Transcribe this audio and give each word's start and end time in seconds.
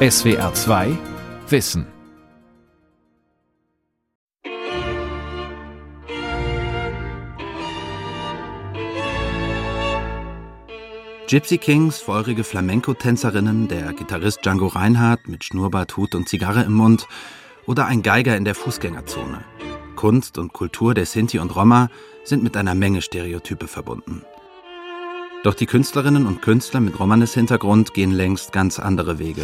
SWR 0.00 0.54
2 0.54 0.96
Wissen. 1.48 1.84
Gypsy 11.26 11.58
Kings, 11.58 11.98
feurige 11.98 12.44
Flamenco-Tänzerinnen, 12.44 13.66
der 13.66 13.92
Gitarrist 13.92 14.44
Django 14.44 14.68
Reinhardt 14.68 15.26
mit 15.26 15.42
Schnurrbart, 15.42 15.96
Hut 15.96 16.14
und 16.14 16.28
Zigarre 16.28 16.62
im 16.62 16.74
Mund 16.74 17.08
oder 17.66 17.86
ein 17.86 18.04
Geiger 18.04 18.36
in 18.36 18.44
der 18.44 18.54
Fußgängerzone. 18.54 19.44
Kunst 19.96 20.38
und 20.38 20.52
Kultur 20.52 20.94
der 20.94 21.06
Sinti 21.06 21.40
und 21.40 21.56
Roma 21.56 21.90
sind 22.22 22.44
mit 22.44 22.56
einer 22.56 22.76
Menge 22.76 23.02
Stereotype 23.02 23.66
verbunden. 23.66 24.22
Doch 25.48 25.54
die 25.54 25.64
Künstlerinnen 25.64 26.26
und 26.26 26.42
Künstler 26.42 26.78
mit 26.78 27.00
Romanes-Hintergrund 27.00 27.94
gehen 27.94 28.10
längst 28.10 28.52
ganz 28.52 28.78
andere 28.78 29.18
Wege. 29.18 29.40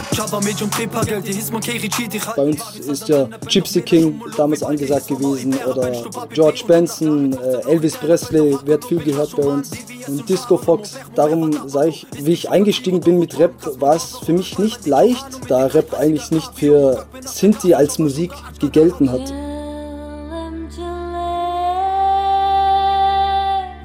Bei 2.36 2.42
uns 2.42 2.78
ist 2.78 3.08
ja 3.08 3.26
Gypsy 3.50 3.80
King 3.80 4.20
damals 4.36 4.62
angesagt 4.62 5.08
gewesen 5.08 5.54
oder 5.66 5.92
George 6.28 6.64
Benson, 6.66 7.32
äh, 7.32 7.70
Elvis 7.70 7.96
Presley 7.96 8.54
wird 8.66 8.84
viel 8.84 8.98
gehört 8.98 9.34
bei 9.34 9.44
uns 9.44 9.70
und 10.06 10.28
Disco 10.28 10.58
Fox. 10.58 10.98
Darum 11.14 11.70
sage 11.70 11.88
ich, 11.88 12.06
wie 12.20 12.32
ich 12.32 12.50
eingestiegen 12.50 13.00
bin 13.00 13.18
mit 13.18 13.38
Rap, 13.38 13.54
war 13.80 13.96
es 13.96 14.18
für 14.18 14.34
mich 14.34 14.58
nicht 14.58 14.86
leicht, 14.86 15.24
da 15.48 15.64
Rap 15.64 15.94
eigentlich 15.94 16.30
nicht 16.30 16.50
für 16.54 17.06
Sinti 17.22 17.72
als 17.72 17.98
Musik 17.98 18.32
gegelten 18.60 19.10
hat. 19.10 19.32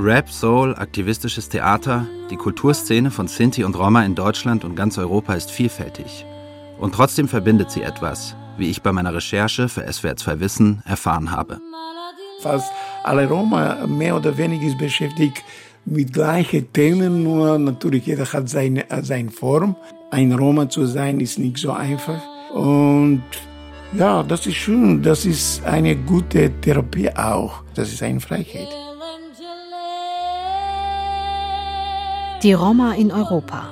Rap, 0.01 0.29
Soul, 0.29 0.75
aktivistisches 0.75 1.49
Theater, 1.49 2.07
die 2.29 2.37
Kulturszene 2.37 3.11
von 3.11 3.27
Sinti 3.27 3.65
und 3.65 3.77
Roma 3.77 4.05
in 4.05 4.15
Deutschland 4.15 4.63
und 4.63 4.77
ganz 4.77 4.97
Europa 4.97 5.33
ist 5.33 5.51
vielfältig. 5.51 6.25
Und 6.79 6.95
trotzdem 6.95 7.27
verbindet 7.27 7.69
sie 7.69 7.81
etwas, 7.81 8.33
wie 8.57 8.69
ich 8.69 8.81
bei 8.81 8.93
meiner 8.93 9.13
Recherche 9.13 9.67
für 9.67 9.91
SWR 9.91 10.15
2 10.15 10.39
Wissen 10.39 10.81
erfahren 10.85 11.31
habe. 11.31 11.59
Fast 12.41 12.71
alle 13.03 13.27
Roma 13.27 13.85
mehr 13.87 14.15
oder 14.15 14.37
weniger 14.37 14.73
beschäftigt 14.77 15.43
mit 15.83 16.13
gleichen 16.13 16.71
Themen, 16.71 17.23
nur 17.23 17.59
natürlich 17.59 18.05
jeder 18.05 18.25
hat 18.31 18.47
seine, 18.47 18.85
seine 19.01 19.31
Form. 19.31 19.75
Ein 20.11 20.31
Roma 20.31 20.69
zu 20.69 20.85
sein 20.85 21.19
ist 21.19 21.39
nicht 21.39 21.57
so 21.57 21.73
einfach. 21.73 22.21
Und 22.53 23.23
ja, 23.91 24.23
das 24.23 24.47
ist 24.47 24.55
schön, 24.55 25.03
das 25.03 25.25
ist 25.25 25.65
eine 25.65 25.97
gute 25.97 26.51
Therapie 26.61 27.09
auch. 27.09 27.63
Das 27.75 27.91
ist 27.91 28.01
eine 28.01 28.21
Freiheit. 28.21 28.78
Die 32.41 32.53
Roma 32.53 32.93
in 32.93 33.11
Europa. 33.11 33.67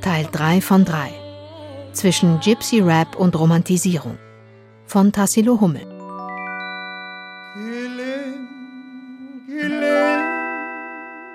Teil 0.00 0.28
3 0.30 0.60
von 0.60 0.84
3. 0.84 1.10
Zwischen 1.92 2.38
Gypsy 2.38 2.80
Rap 2.80 3.16
und 3.16 3.34
Romantisierung. 3.34 4.16
Von 4.86 5.10
Tassilo 5.10 5.60
Hummel. 5.60 5.84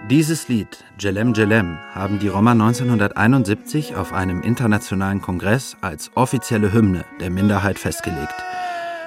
Dieses 0.09 0.47
Lied, 0.47 0.85
Jelem 0.97 1.33
Jelem, 1.33 1.77
haben 1.93 2.19
die 2.19 2.29
Roma 2.29 2.51
1971 2.51 3.97
auf 3.97 4.13
einem 4.13 4.41
internationalen 4.41 5.21
Kongress 5.21 5.75
als 5.81 6.11
offizielle 6.15 6.71
Hymne 6.71 7.03
der 7.19 7.31
Minderheit 7.31 7.79
festgelegt. 7.79 8.35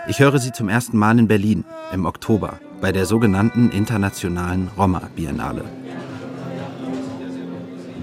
Ich 0.06 0.18
höre 0.18 0.38
sie 0.38 0.52
zum 0.52 0.68
ersten 0.68 0.98
Mal 0.98 1.18
in 1.18 1.28
Berlin 1.28 1.64
im 1.94 2.04
Oktober 2.04 2.58
bei 2.82 2.92
der 2.92 3.06
sogenannten 3.06 3.70
Internationalen 3.70 4.68
Roma-Biennale. 4.76 5.64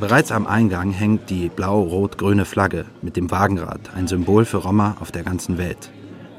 Bereits 0.02 0.32
am 0.32 0.48
Eingang 0.48 0.90
hängt 0.90 1.30
die 1.30 1.48
blau-rot-grüne 1.48 2.46
Flagge 2.46 2.86
mit 3.04 3.18
dem 3.18 3.30
Wagenrad, 3.30 3.92
ein 3.96 4.08
Symbol 4.08 4.46
für 4.46 4.58
Roma 4.58 4.98
auf 5.00 5.12
der 5.12 5.22
ganzen 5.22 5.60
Welt. 5.60 5.92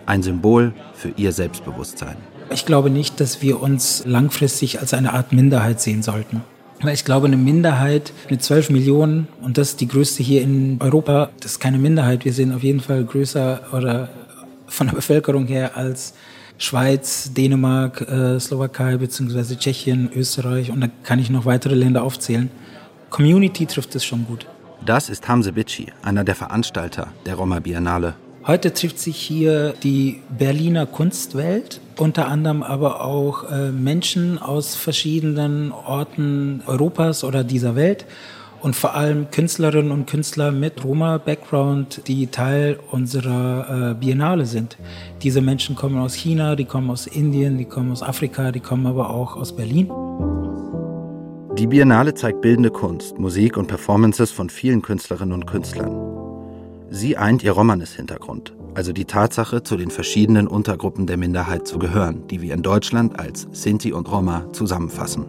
Ein 0.05 0.25
Symbol 0.25 0.73
für 0.95 1.11
ihr 1.11 1.31
Selbstbewusstsein. 1.31 2.17
Ich 2.51 2.67
glaube 2.67 2.91
nicht, 2.91 3.21
dass 3.21 3.41
wir 3.41 3.63
uns 3.63 4.03
langfristig 4.05 4.81
als 4.81 4.95
eine 4.95 5.13
Art 5.13 5.33
Minderheit 5.33 5.81
sehen 5.81 6.03
sollten. 6.03 6.43
Weil 6.81 6.95
ich 6.95 7.05
glaube, 7.05 7.29
eine 7.29 7.37
Minderheit 7.37 8.13
mit 8.29 8.43
12 8.43 8.71
Millionen, 8.71 9.29
und 9.41 9.59
das 9.59 9.69
ist 9.69 9.81
die 9.81 9.87
größte 9.87 10.25
hier 10.25 10.43
in 10.43 10.79
Europa, 10.81 11.31
das 11.39 11.53
ist 11.53 11.61
keine 11.61 11.79
Minderheit. 11.79 12.25
Wir 12.25 12.33
sind 12.33 12.53
auf 12.53 12.65
jeden 12.65 12.81
Fall 12.81 13.05
größer 13.05 13.61
oder 13.73 14.09
von 14.67 14.89
der 14.89 14.95
Bevölkerung 14.97 15.47
her 15.47 15.77
als 15.77 16.15
Schweiz, 16.59 17.33
Dänemark, 17.33 18.01
äh, 18.01 18.41
Slowakei 18.41 18.97
bzw. 18.97 19.55
Tschechien, 19.55 20.11
Österreich 20.13 20.73
und 20.73 20.81
da 20.81 20.89
kann 21.05 21.21
ich 21.21 21.31
noch 21.31 21.45
weitere 21.45 21.77
Länder 21.77 22.03
aufzählen. 22.03 22.51
Community 23.13 23.67
trifft 23.67 23.95
es 23.95 24.07
schon 24.07 24.25
gut. 24.27 24.47
Das 24.85 25.11
ist 25.11 25.29
Hamze 25.29 25.53
Bitschi, 25.53 25.93
einer 26.03 26.25
der 26.25 26.35
Veranstalter 26.35 27.09
der 27.27 27.35
Roma 27.35 27.61
Biennale. 27.61 28.15
Heute 28.47 28.73
trifft 28.73 28.99
sich 28.99 29.19
hier 29.19 29.75
die 29.83 30.23
Berliner 30.37 30.87
Kunstwelt, 30.87 31.81
unter 31.99 32.27
anderem 32.27 32.63
aber 32.63 33.05
auch 33.05 33.51
äh, 33.51 33.71
Menschen 33.71 34.39
aus 34.39 34.75
verschiedenen 34.75 35.73
Orten 35.73 36.63
Europas 36.67 37.23
oder 37.23 37.45
dieser 37.45 37.77
Welt 37.77 38.07
und 38.63 38.75
vor 38.75 38.95
allem 38.95 39.31
Künstlerinnen 39.31 39.93
und 39.93 40.07
Künstler 40.07 40.51
mit 40.51 40.83
Roma-Background, 40.83 42.03
die 42.09 42.29
Teil 42.29 42.79
unserer 42.91 43.91
äh, 43.91 43.95
Biennale 43.95 44.47
sind. 44.47 44.79
Diese 45.23 45.43
Menschen 45.43 45.77
kommen 45.77 45.99
aus 45.99 46.15
China, 46.15 46.57
die 46.57 46.65
kommen 46.65 46.91
aus 46.91 47.07
Indien, 47.07 47.59
die 47.59 47.67
kommen 47.67 47.93
aus 47.93 48.03
Afrika, 48.03 48.53
die 48.53 48.61
kommen 48.61 48.87
aber 48.87 49.11
auch 49.11 49.37
aus 49.37 49.55
Berlin. 49.55 49.91
Die 51.59 51.67
Biennale 51.67 52.15
zeigt 52.15 52.41
bildende 52.41 52.71
Kunst, 52.71 53.19
Musik 53.19 53.59
und 53.59 53.67
Performances 53.67 54.31
von 54.31 54.49
vielen 54.49 54.81
Künstlerinnen 54.81 55.35
und 55.35 55.47
Künstlern. 55.47 55.95
Sie 56.89 57.19
eint 57.19 57.43
ihr 57.43 57.53
Romanes-Hintergrund, 57.53 58.55
also 58.75 58.95
die 58.95 59.05
Tatsache, 59.05 59.63
zu 59.63 59.77
den 59.77 59.91
verschiedenen 59.91 60.49
Untergruppen 60.49 61.07
der 61.07 61.19
Minderheit 61.19 61.67
zu 61.67 61.79
gehören, 61.79 62.27
die 62.29 62.41
wir 62.41 62.55
in 62.55 62.63
Deutschland 62.63 63.21
als 63.21 63.47
Sinti 63.53 63.93
und 63.93 64.11
Roma 64.11 64.51
zusammenfassen. 64.53 65.27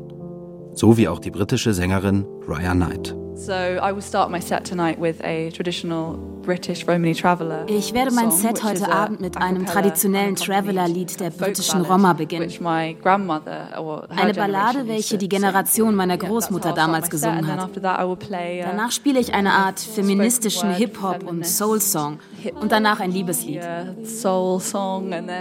So 0.73 0.95
wie 0.95 1.09
auch 1.09 1.19
die 1.19 1.29
britische 1.29 1.73
Sängerin 1.73 2.25
Raya 2.47 2.73
Knight. 2.73 3.13
So 3.35 3.53
I 3.53 3.91
will 3.91 4.01
start 4.01 4.29
my 4.29 4.39
set 4.39 4.63
tonight 4.63 4.99
with 4.99 5.23
a 5.23 5.49
traditional 5.51 6.17
British 6.43 6.87
Romany 6.87 7.13
Traveller. 7.15 7.65
Ich 7.67 7.93
werde 7.93 8.11
mein 8.11 8.31
Set 8.31 8.63
heute 8.63 8.91
Abend 8.91 9.21
mit 9.21 9.37
einem 9.37 9.65
traditionellen 9.65 10.35
Traveller-Lied 10.35 11.19
der 11.19 11.31
britischen 11.31 11.81
Roma 11.81 12.13
beginnen. 12.13 12.49
Eine 12.63 14.33
Ballade, 14.35 14.87
welche 14.87 15.17
die 15.17 15.29
Generation 15.29 15.95
meiner 15.95 16.17
Großmutter 16.17 16.73
damals 16.73 17.09
gesungen 17.09 17.47
hat. 17.47 17.69
Danach 17.81 18.91
spiele 18.91 19.19
ich 19.19 19.33
eine 19.33 19.51
Art 19.53 19.79
feministischen 19.79 20.73
Hip-Hop 20.73 21.23
und 21.23 21.45
Soul-Song 21.45 22.19
und 22.59 22.71
danach 22.71 22.99
ein 22.99 23.11
Liebeslied. 23.11 23.61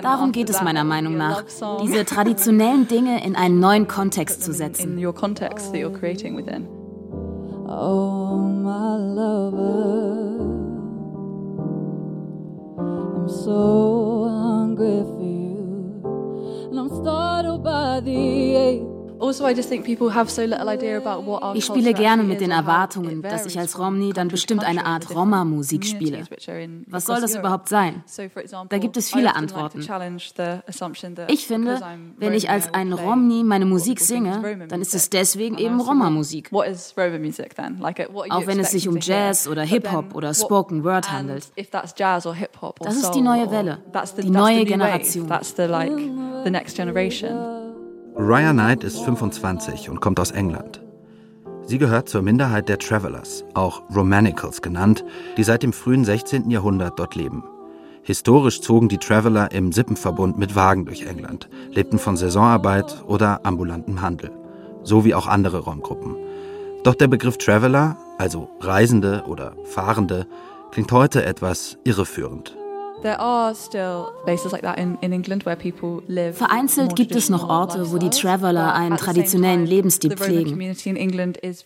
Darum 0.03 0.33
geht 0.33 0.51
es 0.51 0.63
meiner 0.63 0.85
Meinung 0.85 1.17
nach, 1.17 1.45
diese 1.83 2.05
traditionellen 2.05 2.89
Dinge 2.89 3.25
in 3.25 3.37
einen 3.37 3.61
neuen 3.61 3.87
Kontext 3.87 4.43
zu 4.43 4.53
setzen. 4.53 4.99
Oh, 7.75 8.37
my 8.37 8.97
lover, 8.97 10.41
I'm 13.17 13.29
so 13.31 14.29
hungry 14.29 15.01
for 15.01 15.23
you, 15.23 16.69
and 16.69 16.79
I'm 16.79 16.91
startled 16.91 17.65
by 17.65 18.01
the 18.01 18.57
ache. 18.57 18.92
Also, 19.23 19.45
ich 21.55 21.65
spiele 21.65 21.95
gerne 21.95 22.23
mit 22.25 22.41
den 22.41 22.51
Erwartungen, 22.51 23.23
dass 23.23 23.47
ich 23.47 23.59
als 23.59 23.79
Romni 23.79 24.13
dann 24.13 24.29
bestimmt 24.29 24.65
eine 24.65 24.85
Art 24.85 25.15
Roma-Musik 25.15 25.87
spiele. 25.87 26.25
Was 26.89 27.07
soll 27.07 27.21
das 27.21 27.37
überhaupt 27.37 27.69
sein? 27.69 28.03
Da 28.69 28.79
gibt 28.79 28.97
es 28.97 29.11
viele 29.13 29.37
Antworten. 29.37 29.81
Ich 31.29 31.47
finde, 31.47 31.81
wenn 32.19 32.33
ich 32.33 32.51
als 32.51 32.75
ein 32.75 32.93
Romni 32.93 33.45
meine 33.45 33.65
Musik 33.65 34.01
singe, 34.01 34.67
dann 34.69 34.81
ist 34.81 34.95
es 34.95 35.09
deswegen 35.09 35.57
eben 35.59 35.81
Roma-Musik. 35.81 36.51
Auch 36.53 38.47
wenn 38.47 38.59
es 38.59 38.71
sich 38.73 38.89
um 38.89 38.99
Jazz 39.01 39.47
oder 39.47 39.63
Hip-Hop 39.63 40.15
oder 40.15 40.35
Spoken 40.35 40.83
Word 40.85 41.13
handelt. 41.13 41.53
Das 42.81 42.97
ist 42.97 43.11
die 43.13 43.21
neue 43.21 43.51
Welle, 43.51 43.79
die 44.19 44.31
neue 44.31 44.65
Generation. 44.65 45.29
Raya 48.15 48.53
Knight 48.53 48.85
ist 48.85 49.01
25 49.01 49.89
und 49.89 50.01
kommt 50.01 50.21
aus 50.21 50.33
England. 50.33 50.83
Sie 51.65 51.79
gehört 51.79 52.11
zur 52.11 52.21
Minderheit 52.21 52.69
der 52.69 52.79
Travelers, 52.79 53.45
auch 53.55 53.83
Romanicals 53.95 54.61
genannt, 54.61 55.03
die 55.37 55.43
seit 55.43 55.63
dem 55.63 55.73
frühen 55.73 56.05
16. 56.05 56.51
Jahrhundert 56.51 56.99
dort 56.99 57.15
leben. 57.15 57.43
Historisch 58.03 58.61
zogen 58.61 58.89
die 58.89 58.99
Traveler 58.99 59.53
im 59.53 59.73
Sippenverbund 59.73 60.37
mit 60.37 60.55
Wagen 60.55 60.85
durch 60.85 61.07
England, 61.07 61.49
lebten 61.71 61.99
von 61.99 62.17
Saisonarbeit 62.17 63.03
oder 63.07 63.47
ambulanten 63.47 64.03
Handel, 64.03 64.31
so 64.83 65.05
wie 65.05 65.15
auch 65.15 65.27
andere 65.27 65.61
Romgruppen. 65.61 66.17
Doch 66.85 66.95
der 66.95 67.09
Begriff 67.09 67.39
Traveler, 67.39 67.97
also 68.19 68.51
Reisende 68.61 69.25
oder 69.27 69.55
Fahrende, 69.65 70.27
klingt 70.71 70.93
heute 70.93 71.25
etwas 71.25 71.79
irreführend. 71.85 72.57
Vereinzelt 76.33 76.97
gibt 76.97 77.15
es 77.17 77.29
noch 77.29 77.49
Orte, 77.49 77.91
wo 77.91 77.99
die 77.99 78.11
Traveller 78.11 78.75
einen 78.75 78.97
traditionellen 78.97 79.67
Lebensstil 79.67 80.17
pflegen. 80.17 80.75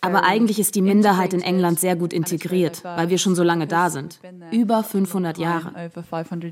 Aber 0.01 0.23
eigentlich 0.23 0.59
ist 0.59 0.75
die 0.75 0.81
Minderheit 0.81 1.33
in 1.33 1.41
England 1.41 1.79
sehr 1.79 1.95
gut 1.95 2.11
integriert, 2.13 2.83
weil 2.83 3.09
wir 3.09 3.17
schon 3.17 3.35
so 3.35 3.43
lange 3.43 3.67
da 3.67 3.89
sind. 3.89 4.19
Über 4.51 4.83
500 4.83 5.37
Jahre. 5.37 5.91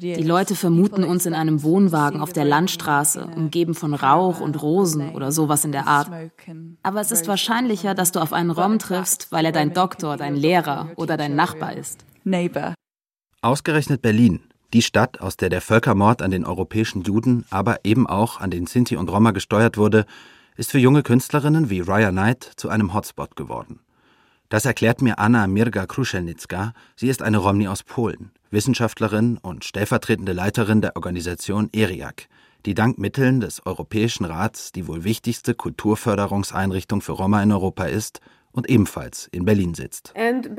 Die 0.02 0.24
Leute 0.24 0.56
vermuten 0.56 1.04
uns 1.04 1.26
in 1.26 1.34
einem 1.34 1.64
Wohnwagen 1.64 2.22
auf 2.22 2.34
der 2.34 2.46
Landstraße, 2.46 3.28
umgeben 3.36 3.74
von 3.74 3.94
Rauch 3.94 4.40
und 4.40 4.62
Rosen 4.62 5.16
oder 5.16 5.32
sowas 5.32 5.66
in 5.66 5.72
der 5.72 5.88
Art. 5.88 6.10
Aber 6.84 7.02
es 7.02 7.12
ist 7.12 7.28
wahrscheinlicher, 7.28 7.96
dass 7.96 8.12
du 8.12 8.20
auf 8.20 8.34
einen 8.34 8.52
Rom 8.52 8.78
triffst, 8.80 9.32
weil 9.32 9.46
er 9.46 9.52
dein 9.52 9.74
Doktor, 9.74 10.18
dein 10.18 10.36
Lehrer 10.36 10.90
oder 10.96 11.18
dein 11.18 11.36
Nachbar 11.36 11.76
ist. 11.76 12.06
Ausgerechnet 13.42 14.02
Berlin, 14.02 14.40
die 14.74 14.82
Stadt, 14.82 15.22
aus 15.22 15.38
der 15.38 15.50
der 15.50 15.62
Völkermord 15.62 16.22
an 16.22 16.32
den 16.32 16.46
europäischen 16.46 17.04
Juden, 17.04 17.46
aber 17.50 17.80
eben 17.84 18.08
auch 18.08 18.40
an 18.40 18.52
den 18.52 18.68
Sinti 18.68 18.96
und 18.98 19.10
Roma 19.10 19.32
gesteuert 19.32 19.78
wurde, 19.78 20.06
ist 20.58 20.72
für 20.72 20.80
junge 20.80 21.04
Künstlerinnen 21.04 21.70
wie 21.70 21.82
Raya 21.82 22.12
Knight 22.12 22.52
zu 22.56 22.70
einem 22.70 22.94
Hotspot 22.94 23.36
geworden. 23.36 23.80
Das 24.50 24.66
erklärt 24.66 25.02
mir 25.02 25.20
Anna 25.20 25.48
Mirga 25.48 25.86
Kruszelnicka. 25.86 26.74
Sie 26.96 27.10
ist 27.10 27.22
eine 27.22 27.38
Romni 27.38 27.68
aus 27.68 27.84
Polen, 27.84 28.32
Wissenschaftlerin 28.52 29.38
und 29.38 29.66
stellvertretende 29.66 30.34
Leiterin 30.34 30.82
der 30.82 30.96
Organisation 30.96 31.70
ERIAC, 31.74 32.28
die 32.66 32.74
dank 32.74 32.98
Mitteln 32.98 33.42
des 33.42 33.66
Europäischen 33.66 34.26
Rats 34.26 34.72
die 34.72 34.88
wohl 34.88 35.04
wichtigste 35.04 35.56
Kulturförderungseinrichtung 35.56 37.02
für 37.02 37.14
Roma 37.14 37.42
in 37.42 37.52
Europa 37.52 37.86
ist 37.86 38.22
und 38.56 38.70
ebenfalls 38.70 39.28
in 39.32 39.46
Berlin 39.46 39.74
sitzt. 39.74 40.14
Also 40.16 40.50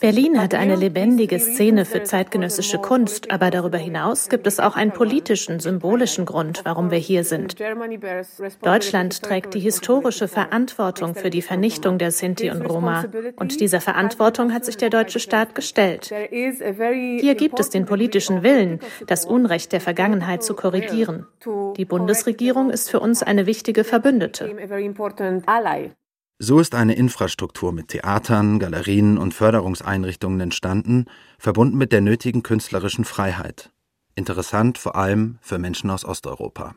Berlin 0.00 0.40
hat 0.40 0.54
eine 0.54 0.76
lebendige 0.76 1.38
Szene 1.40 1.84
für 1.84 2.02
zeitgenössische 2.02 2.78
Kunst, 2.78 3.30
aber 3.30 3.50
darüber 3.50 3.78
hinaus 3.78 4.28
gibt 4.28 4.46
es 4.46 4.60
auch 4.60 4.76
einen 4.76 4.92
politischen, 4.92 5.60
symbolischen 5.60 6.26
Grund, 6.26 6.60
warum 6.64 6.90
wir 6.90 6.98
hier 6.98 7.24
sind. 7.24 7.56
Deutschland 8.62 9.22
trägt 9.22 9.54
die 9.54 9.60
historische 9.60 10.28
Verantwortung 10.28 11.14
für 11.14 11.30
die 11.30 11.42
Vernichtung 11.42 11.96
der 11.98 12.10
Sinti 12.10 12.50
und 12.50 12.62
Roma 12.62 13.06
und 13.36 13.60
dieser 13.60 13.80
Verantwortung 13.80 14.52
hat 14.52 14.66
sich 14.66 14.76
der 14.76 14.90
deutsche 14.90 15.20
Staat 15.20 15.54
gestellt. 15.54 16.12
Hier 16.30 17.34
gibt 17.34 17.58
es 17.58 17.70
den 17.70 17.86
politischen 17.86 18.42
Willen, 18.42 18.80
das 19.06 19.24
Unrecht 19.24 19.72
der 19.72 19.80
Vergangenheit 19.80 20.42
zu 20.42 20.54
korrigieren. 20.54 21.26
Die 21.76 21.84
Bundesregierung 21.84 22.70
ist 22.70 22.90
für 22.90 23.00
uns 23.00 23.22
eine 23.22 23.46
wichtige 23.46 23.53
Verbündete. 23.84 24.56
So 26.40 26.58
ist 26.58 26.74
eine 26.74 26.94
Infrastruktur 26.94 27.72
mit 27.72 27.88
Theatern, 27.88 28.58
Galerien 28.58 29.18
und 29.18 29.34
Förderungseinrichtungen 29.34 30.40
entstanden, 30.40 31.06
verbunden 31.38 31.78
mit 31.78 31.92
der 31.92 32.00
nötigen 32.00 32.42
künstlerischen 32.42 33.04
Freiheit. 33.04 33.70
Interessant 34.16 34.78
vor 34.78 34.96
allem 34.96 35.38
für 35.40 35.58
Menschen 35.58 35.90
aus 35.90 36.04
Osteuropa. 36.04 36.74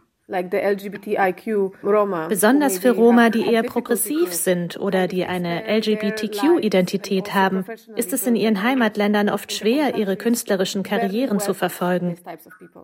Besonders 2.30 2.80
für 2.80 2.92
Roma, 2.92 3.30
die 3.30 3.46
eher 3.46 3.64
progressiv 3.64 4.34
sind 4.34 4.78
oder 4.78 5.08
die 5.08 5.26
eine 5.26 5.64
LGBTQ-Identität 5.68 7.34
haben, 7.34 7.66
ist 7.96 8.12
es 8.12 8.28
in 8.28 8.36
ihren 8.36 8.62
Heimatländern 8.62 9.30
oft 9.30 9.54
schwer, 9.54 9.96
ihre 9.96 10.18
künstlerischen 10.18 10.84
Karrieren 10.84 11.40
zu 11.40 11.54
verfolgen. 11.54 12.18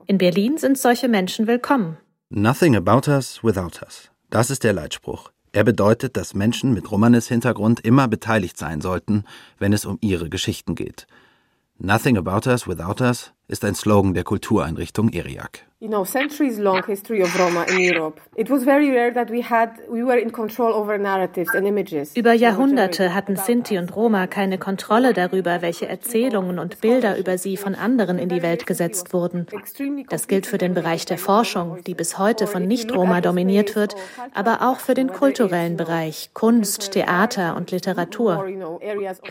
In 0.05 0.17
Berlin 0.17 0.57
sind 0.57 0.77
solche 0.77 1.09
Menschen 1.09 1.45
willkommen. 1.45 1.97
Nothing 2.35 2.75
about 2.75 3.07
us 3.07 3.43
without 3.43 3.79
us. 3.83 4.09
Das 4.31 4.49
ist 4.49 4.63
der 4.63 4.73
Leitspruch. 4.73 5.31
Er 5.51 5.63
bedeutet, 5.63 6.17
dass 6.17 6.33
Menschen 6.33 6.73
mit 6.73 6.89
Romanes-Hintergrund 6.89 7.81
immer 7.81 8.07
beteiligt 8.07 8.57
sein 8.57 8.81
sollten, 8.81 9.25
wenn 9.59 9.71
es 9.71 9.85
um 9.85 9.99
ihre 10.01 10.31
Geschichten 10.31 10.73
geht. 10.73 11.05
Nothing 11.77 12.17
about 12.17 12.49
us 12.49 12.67
without 12.67 13.03
us 13.03 13.33
ist 13.53 13.63
ein 13.63 13.75
Slogan 13.75 14.15
der 14.15 14.23
Kultureinrichtung 14.23 15.09
ERIAC. 15.09 15.63
You 15.83 15.89
know, 15.89 16.05
centuries 16.05 16.59
long 16.59 16.81
history 16.85 17.21
of 17.21 17.37
Roma 17.37 17.63
in 17.63 17.77
Europe. 17.77 18.21
It 18.37 18.49
was 18.49 18.63
very 18.63 18.89
rare 18.89 19.11
that 19.13 19.29
we 19.29 19.43
had 19.43 19.69
we 19.89 20.01
were 20.01 20.17
in 20.17 20.31
control 20.31 20.71
over 20.73 20.97
narratives 20.97 21.53
and 21.53 21.67
images. 21.67 22.15
Über 22.15 22.31
Jahrhunderte 22.31 23.13
hatten 23.13 23.35
Sinti 23.35 23.77
und 23.77 23.93
Roma 23.93 24.27
keine 24.27 24.57
Kontrolle 24.57 25.11
darüber, 25.11 25.61
welche 25.61 25.89
Erzählungen 25.89 26.57
und 26.57 26.79
Bilder 26.79 27.17
über 27.17 27.37
sie 27.37 27.57
von 27.57 27.75
anderen 27.75 28.17
in 28.17 28.29
die 28.29 28.41
Welt 28.41 28.65
gesetzt 28.65 29.11
wurden. 29.11 29.45
Das 30.07 30.29
gilt 30.29 30.47
für 30.47 30.57
den 30.57 30.73
Bereich 30.73 31.03
der 31.05 31.17
Forschung, 31.17 31.79
die 31.85 31.95
bis 31.95 32.17
heute 32.17 32.47
von 32.47 32.65
Nicht-Roma 32.65 33.19
dominiert 33.19 33.75
wird, 33.75 33.97
aber 34.33 34.61
auch 34.61 34.79
für 34.79 34.93
den 34.93 35.09
kulturellen 35.11 35.75
Bereich, 35.75 36.29
Kunst, 36.33 36.93
Theater 36.93 37.57
und 37.57 37.71
Literatur. 37.71 38.45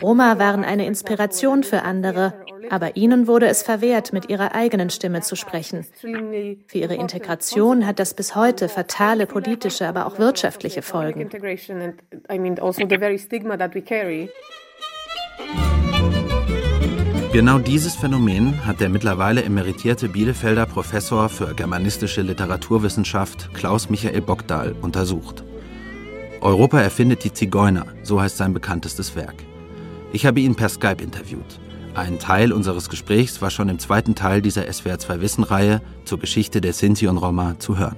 Roma 0.03 0.37
waren 0.37 0.63
eine 0.63 0.85
Inspiration 0.85 1.63
für 1.63 1.81
andere, 1.81 2.33
aber 2.69 2.95
ihnen 2.95 3.25
wurde 3.25 3.47
es 3.47 3.63
verwehrt, 3.63 4.12
mit 4.13 4.29
ihrer 4.29 4.55
eigenen 4.55 4.89
Stimme 4.89 5.21
zu 5.21 5.35
sprechen. 5.35 5.85
Für 5.99 6.77
ihre 6.77 6.95
Integration 6.95 7.85
hat 7.85 7.99
das 7.99 8.13
bis 8.13 8.35
heute 8.35 8.69
fatale 8.69 9.25
politische, 9.25 9.87
aber 9.87 10.05
auch 10.05 10.19
wirtschaftliche 10.19 10.81
Folgen. 10.81 11.29
Genau 17.33 17.57
dieses 17.57 17.95
Phänomen 17.95 18.63
hat 18.63 18.79
der 18.79 18.89
mittlerweile 18.89 19.43
emeritierte 19.43 20.07
Bielefelder 20.07 20.67
Professor 20.67 21.29
für 21.29 21.55
germanistische 21.55 22.21
Literaturwissenschaft 22.21 23.51
Klaus 23.55 23.89
Michael 23.89 24.21
Bockdahl 24.21 24.75
untersucht. 24.81 25.43
Europa 26.41 26.79
erfindet 26.79 27.23
die 27.23 27.33
Zigeuner, 27.33 27.87
so 28.03 28.21
heißt 28.21 28.37
sein 28.37 28.53
bekanntestes 28.53 29.15
Werk. 29.15 29.35
Ich 30.11 30.27
habe 30.27 30.41
ihn 30.41 30.53
per 30.53 30.69
Skype 30.69 31.01
interviewt. 31.01 31.59
Ein 31.95 32.17
Teil 32.17 32.51
unseres 32.51 32.89
Gesprächs 32.89 33.39
war 33.43 33.51
schon 33.51 33.69
im 33.69 33.77
zweiten 33.77 34.15
Teil 34.15 34.41
dieser 34.41 34.63
SWR2 34.63 35.21
Wissen-Reihe 35.21 35.79
zur 36.05 36.19
Geschichte 36.19 36.59
der 36.59 36.73
Sinti 36.73 37.07
und 37.07 37.17
Roma 37.17 37.59
zu 37.59 37.77
hören. 37.77 37.97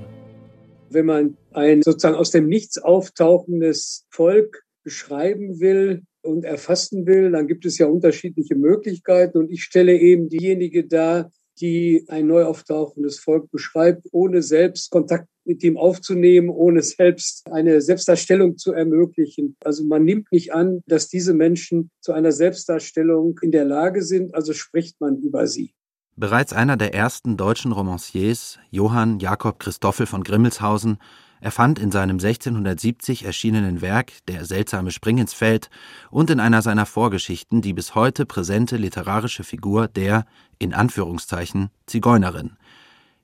Wenn 0.89 1.05
man 1.05 1.37
ein 1.53 1.81
sozusagen 1.81 2.17
aus 2.17 2.29
dem 2.31 2.47
Nichts 2.47 2.77
auftauchendes 2.77 4.05
Volk 4.09 4.63
beschreiben 4.83 5.61
will 5.61 6.03
und 6.21 6.43
erfassen 6.43 7.05
will, 7.05 7.31
dann 7.31 7.47
gibt 7.47 7.65
es 7.65 7.77
ja 7.77 7.85
unterschiedliche 7.85 8.55
Möglichkeiten. 8.55 9.37
Und 9.37 9.49
ich 9.49 9.63
stelle 9.63 9.97
eben 9.97 10.27
diejenige 10.27 10.85
dar, 10.85 11.31
die 11.59 12.05
ein 12.07 12.27
neu 12.27 12.43
auftauchendes 12.43 13.19
Volk 13.19 13.49
beschreibt, 13.51 14.07
ohne 14.11 14.41
selbst 14.41 14.91
Kontakt 14.91 15.27
mit 15.45 15.63
ihm 15.63 15.77
aufzunehmen, 15.77 16.49
ohne 16.49 16.81
selbst 16.81 17.49
eine 17.51 17.81
Selbstdarstellung 17.81 18.57
zu 18.57 18.73
ermöglichen. 18.73 19.55
Also 19.63 19.85
man 19.85 20.03
nimmt 20.03 20.31
nicht 20.31 20.53
an, 20.53 20.81
dass 20.87 21.07
diese 21.07 21.33
Menschen 21.33 21.91
zu 22.01 22.13
einer 22.13 22.31
Selbstdarstellung 22.31 23.39
in 23.41 23.51
der 23.51 23.65
Lage 23.65 24.01
sind, 24.01 24.33
also 24.33 24.53
spricht 24.53 24.99
man 24.99 25.17
über 25.17 25.47
sie. 25.47 25.73
Bereits 26.17 26.53
einer 26.53 26.77
der 26.77 26.93
ersten 26.93 27.35
deutschen 27.35 27.73
Romanciers, 27.73 28.57
Johann 28.71 29.19
Jakob 29.19 29.59
Christoffel 29.59 30.05
von 30.05 30.23
Grimmelshausen, 30.23 30.97
erfand 31.45 31.77
in 31.77 31.91
seinem 31.91 32.15
1670 32.15 33.23
erschienenen 33.23 33.79
Werk 33.79 34.13
Der 34.27 34.45
seltsame 34.45 34.89
Spring 34.89 35.19
ins 35.19 35.33
Feld 35.33 35.69
und 36.09 36.31
in 36.31 36.39
einer 36.39 36.63
seiner 36.63 36.87
Vorgeschichten 36.87 37.61
die 37.61 37.73
bis 37.73 37.93
heute 37.93 38.25
präsente 38.25 38.77
literarische 38.77 39.43
Figur 39.43 39.87
der, 39.87 40.25
in 40.57 40.73
Anführungszeichen, 40.73 41.69
Zigeunerin. 41.85 42.57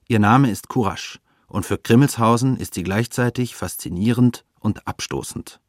Ihr 0.07 0.19
Name 0.19 0.51
ist 0.51 0.69
Courage 0.69 1.17
und 1.47 1.65
für 1.65 1.79
Grimmelshausen 1.79 2.57
ist 2.57 2.75
sie 2.75 2.83
gleichzeitig 2.83 3.55
faszinierend 3.55 4.45
und 4.59 4.87
abstoßend. 4.87 5.59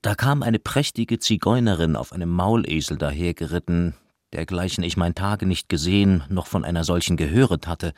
Da 0.00 0.14
kam 0.14 0.44
eine 0.44 0.60
prächtige 0.60 1.18
Zigeunerin 1.18 1.96
auf 1.96 2.12
einem 2.12 2.30
Maulesel 2.30 2.98
dahergeritten, 2.98 3.94
dergleichen 4.32 4.84
ich 4.84 4.96
mein 4.96 5.16
Tage 5.16 5.44
nicht 5.44 5.68
gesehen, 5.68 6.22
noch 6.28 6.46
von 6.46 6.64
einer 6.64 6.84
solchen 6.84 7.16
gehöret 7.16 7.66
hatte, 7.66 7.94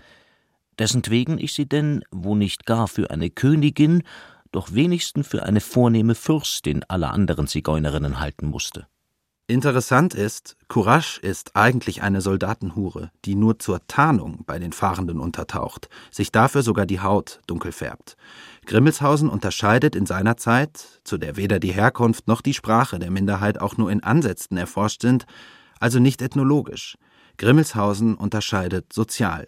dessentwegen 0.79 1.39
ich 1.39 1.55
sie 1.55 1.69
denn, 1.69 2.05
wo 2.11 2.35
nicht 2.35 2.67
gar 2.67 2.89
für 2.89 3.11
eine 3.11 3.31
Königin, 3.31 4.03
doch 4.53 4.73
wenigstens 4.73 5.27
für 5.27 5.43
eine 5.43 5.61
vornehme 5.61 6.15
Fürstin 6.15 6.85
aller 6.89 7.13
anderen 7.13 7.47
Zigeunerinnen 7.47 8.21
halten 8.21 8.47
musste. 8.47 8.87
Interessant 9.51 10.13
ist, 10.13 10.59
Courage 10.69 11.19
ist 11.23 11.57
eigentlich 11.57 12.03
eine 12.03 12.21
Soldatenhure, 12.21 13.11
die 13.25 13.35
nur 13.35 13.59
zur 13.59 13.81
Tarnung 13.87 14.45
bei 14.47 14.59
den 14.59 14.73
Fahrenden 14.73 15.19
untertaucht, 15.19 15.89
sich 16.11 16.31
dafür 16.31 16.63
sogar 16.63 16.85
die 16.85 17.01
Haut 17.01 17.41
dunkel 17.47 17.73
färbt. 17.73 18.19
Grimmelshausen 18.67 19.31
unterscheidet 19.31 19.97
in 19.97 20.05
seiner 20.05 20.37
Zeit, 20.37 21.01
zu 21.03 21.17
der 21.17 21.39
weder 21.39 21.61
die 21.61 21.73
Herkunft 21.73 22.29
noch 22.29 22.43
die 22.43 22.53
Sprache 22.53 22.99
der 22.99 23.11
Minderheit 23.11 23.59
auch 23.59 23.79
nur 23.79 23.91
in 23.91 24.03
Ansätzen 24.03 24.59
erforscht 24.59 25.01
sind, 25.01 25.25
also 25.81 25.99
nicht 25.99 26.21
ethnologisch. 26.21 26.99
Grimmelshausen 27.39 28.17
unterscheidet 28.17 28.93
sozial. 28.93 29.47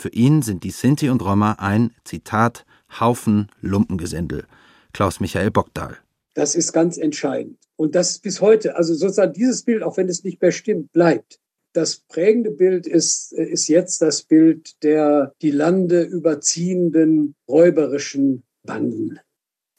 Für 0.00 0.08
ihn 0.08 0.40
sind 0.40 0.64
die 0.64 0.70
Sinti 0.70 1.10
und 1.10 1.20
Roma 1.20 1.56
ein, 1.58 1.90
Zitat, 2.06 2.64
Haufen 2.98 3.48
Lumpengesindel. 3.60 4.46
Klaus 4.94 5.20
Michael 5.20 5.50
Bockdahl. 5.50 5.98
Das 6.32 6.54
ist 6.54 6.72
ganz 6.72 6.96
entscheidend. 6.96 7.58
Und 7.76 7.94
das 7.94 8.18
bis 8.18 8.40
heute, 8.40 8.76
also 8.76 8.94
sozusagen 8.94 9.34
dieses 9.34 9.62
Bild, 9.62 9.82
auch 9.82 9.98
wenn 9.98 10.08
es 10.08 10.24
nicht 10.24 10.40
mehr 10.40 10.52
stimmt, 10.52 10.90
bleibt. 10.92 11.38
Das 11.74 11.98
prägende 11.98 12.50
Bild 12.50 12.86
ist, 12.86 13.34
ist 13.34 13.68
jetzt 13.68 14.00
das 14.00 14.22
Bild 14.22 14.82
der 14.82 15.34
die 15.42 15.50
Lande 15.50 16.00
überziehenden 16.00 17.34
räuberischen 17.46 18.42
Banden, 18.62 19.20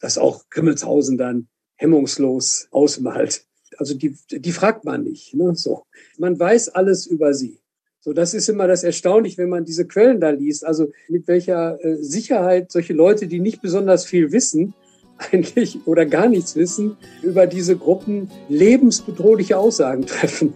das 0.01 0.19
auch 0.19 0.47
Grimmelshausen 0.51 1.17
dann 1.17 1.47
hemmungslos 1.77 2.67
ausmalt. 2.69 3.47
Also 3.77 3.95
die, 3.95 4.15
die 4.29 4.51
fragt 4.51 4.85
man 4.85 5.01
nicht. 5.01 5.33
Ne? 5.33 5.55
So. 5.55 5.87
Man 6.19 6.39
weiß 6.39 6.69
alles 6.69 7.07
über 7.07 7.33
sie. 7.33 7.60
So, 8.03 8.13
das 8.13 8.33
ist 8.33 8.49
immer 8.49 8.67
das 8.67 8.83
Erstaunliche, 8.83 9.37
wenn 9.37 9.49
man 9.49 9.63
diese 9.63 9.85
Quellen 9.85 10.19
da 10.19 10.31
liest. 10.31 10.65
Also 10.65 10.91
mit 11.07 11.27
welcher 11.27 11.77
äh, 11.85 11.97
Sicherheit 12.01 12.71
solche 12.71 12.93
Leute, 12.93 13.27
die 13.27 13.39
nicht 13.39 13.61
besonders 13.61 14.05
viel 14.05 14.31
wissen, 14.31 14.73
eigentlich 15.31 15.77
oder 15.85 16.07
gar 16.07 16.27
nichts 16.27 16.55
wissen, 16.55 16.97
über 17.21 17.45
diese 17.45 17.77
Gruppen 17.77 18.31
lebensbedrohliche 18.49 19.55
Aussagen 19.55 20.07
treffen. 20.07 20.51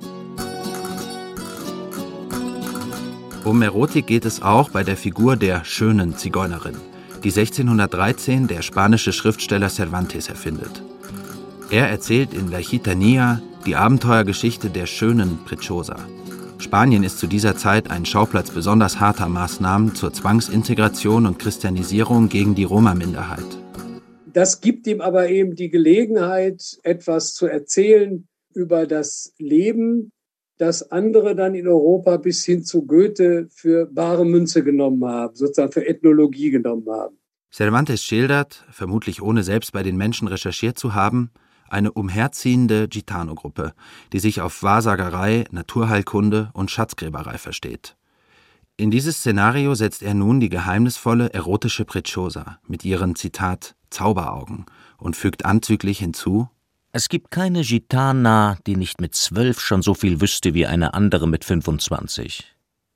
Um 3.43 3.61
Erotik 3.61 4.07
geht 4.07 4.25
es 4.25 4.41
auch 4.41 4.71
bei 4.71 4.83
der 4.83 4.97
Figur 4.97 5.35
der 5.35 5.63
schönen 5.65 6.17
Zigeunerin, 6.17 6.77
die 7.23 7.29
1613 7.29 8.47
der 8.47 8.63
spanische 8.63 9.13
Schriftsteller 9.13 9.69
Cervantes 9.69 10.29
erfindet. 10.29 10.81
Er 11.69 11.89
erzählt 11.89 12.33
in 12.33 12.49
La 12.49 12.61
Gitanilla 12.61 13.39
die 13.67 13.75
Abenteuergeschichte 13.75 14.71
der 14.71 14.87
schönen 14.87 15.37
Prechosa. 15.45 15.97
Spanien 16.65 17.03
ist 17.03 17.19
zu 17.19 17.27
dieser 17.27 17.55
Zeit 17.55 17.91
ein 17.91 18.07
Schauplatz 18.07 18.49
besonders 18.49 18.99
harter 18.99 19.29
Maßnahmen 19.29 19.93
zur 19.93 20.11
Zwangsintegration 20.11 21.27
und 21.27 21.37
Christianisierung 21.37 22.27
gegen 22.27 22.55
die 22.55 22.63
Roma-Minderheit. 22.63 23.45
Das 24.33 24.61
gibt 24.61 24.87
ihm 24.87 24.99
aber 24.99 25.29
eben 25.29 25.53
die 25.53 25.69
Gelegenheit, 25.69 26.79
etwas 26.81 27.35
zu 27.35 27.45
erzählen 27.45 28.27
über 28.55 28.87
das 28.87 29.35
Leben 29.37 30.11
das 30.57 30.89
andere 30.91 31.35
dann 31.35 31.53
in 31.53 31.67
Europa 31.67 32.17
bis 32.17 32.43
hin 32.43 32.63
zu 32.63 32.87
Goethe 32.87 33.47
für 33.51 33.85
bare 33.85 34.25
Münze 34.25 34.63
genommen 34.63 35.05
haben, 35.05 35.35
sozusagen 35.35 35.71
für 35.71 35.87
Ethnologie 35.87 36.49
genommen 36.49 36.87
haben. 36.89 37.19
Cervantes 37.53 38.03
schildert, 38.03 38.65
vermutlich 38.71 39.21
ohne 39.21 39.43
selbst 39.43 39.71
bei 39.71 39.83
den 39.83 39.97
Menschen 39.97 40.27
recherchiert 40.27 40.79
zu 40.79 40.95
haben, 40.95 41.29
eine 41.69 41.91
umherziehende 41.91 42.87
Gitano-Gruppe, 42.87 43.73
die 44.13 44.19
sich 44.19 44.41
auf 44.41 44.63
Wahrsagerei, 44.63 45.45
Naturheilkunde 45.51 46.49
und 46.53 46.71
Schatzgräberei 46.71 47.37
versteht. 47.37 47.95
In 48.77 48.91
dieses 48.91 49.17
Szenario 49.17 49.73
setzt 49.75 50.01
er 50.01 50.13
nun 50.13 50.39
die 50.39 50.49
geheimnisvolle 50.49 51.33
erotische 51.33 51.85
Prechosa 51.85 52.59
mit 52.67 52.83
ihren 52.83 53.15
Zitat 53.15 53.75
Zauberaugen 53.89 54.65
und 54.97 55.15
fügt 55.15 55.45
anzüglich 55.45 55.99
hinzu 55.99 56.49
es 56.97 57.09
gibt 57.09 57.29
keine 57.29 57.63
Gitana, 57.63 58.57
die 58.65 58.77
nicht 58.77 59.01
mit 59.01 59.15
zwölf 59.15 59.59
schon 59.59 59.81
so 59.81 59.93
viel 59.93 60.21
wüsste 60.21 60.53
wie 60.53 60.65
eine 60.65 60.93
andere 60.93 61.27
mit 61.27 61.43
25. 61.43 62.45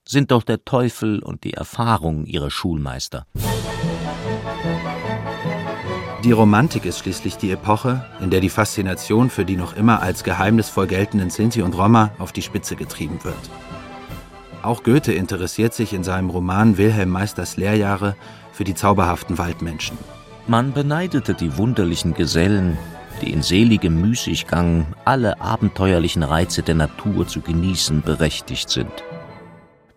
Sind 0.07 0.31
doch 0.31 0.43
der 0.43 0.63
Teufel 0.63 1.19
und 1.19 1.43
die 1.43 1.53
Erfahrung 1.53 2.25
ihre 2.25 2.49
Schulmeister. 2.49 3.25
Die 6.25 6.33
Romantik 6.33 6.85
ist 6.85 6.99
schließlich 6.99 7.38
die 7.38 7.49
Epoche, 7.49 8.03
in 8.19 8.29
der 8.29 8.41
die 8.41 8.49
Faszination 8.49 9.29
für 9.29 9.45
die 9.45 9.55
noch 9.55 9.77
immer 9.77 10.01
als 10.01 10.25
geheimnisvoll 10.25 10.85
geltenden 10.85 11.29
Sinti 11.29 11.61
und 11.61 11.77
Roma 11.77 12.11
auf 12.19 12.33
die 12.33 12.41
Spitze 12.41 12.75
getrieben 12.75 13.23
wird. 13.23 13.49
Auch 14.61 14.83
Goethe 14.83 15.13
interessiert 15.13 15.73
sich 15.73 15.93
in 15.93 16.03
seinem 16.03 16.29
Roman 16.29 16.77
Wilhelm 16.77 17.09
Meisters 17.09 17.55
Lehrjahre 17.55 18.17
für 18.51 18.65
die 18.65 18.75
zauberhaften 18.75 19.38
Waldmenschen. 19.38 19.97
Man 20.45 20.73
beneidete 20.73 21.33
die 21.33 21.57
wunderlichen 21.57 22.13
Gesellen, 22.13 22.77
die 23.21 23.31
in 23.31 23.41
seligem 23.41 24.01
Müßiggang 24.01 24.88
alle 25.05 25.39
abenteuerlichen 25.39 26.23
Reize 26.23 26.63
der 26.63 26.75
Natur 26.75 27.27
zu 27.27 27.39
genießen 27.39 28.01
berechtigt 28.01 28.69
sind. 28.69 28.91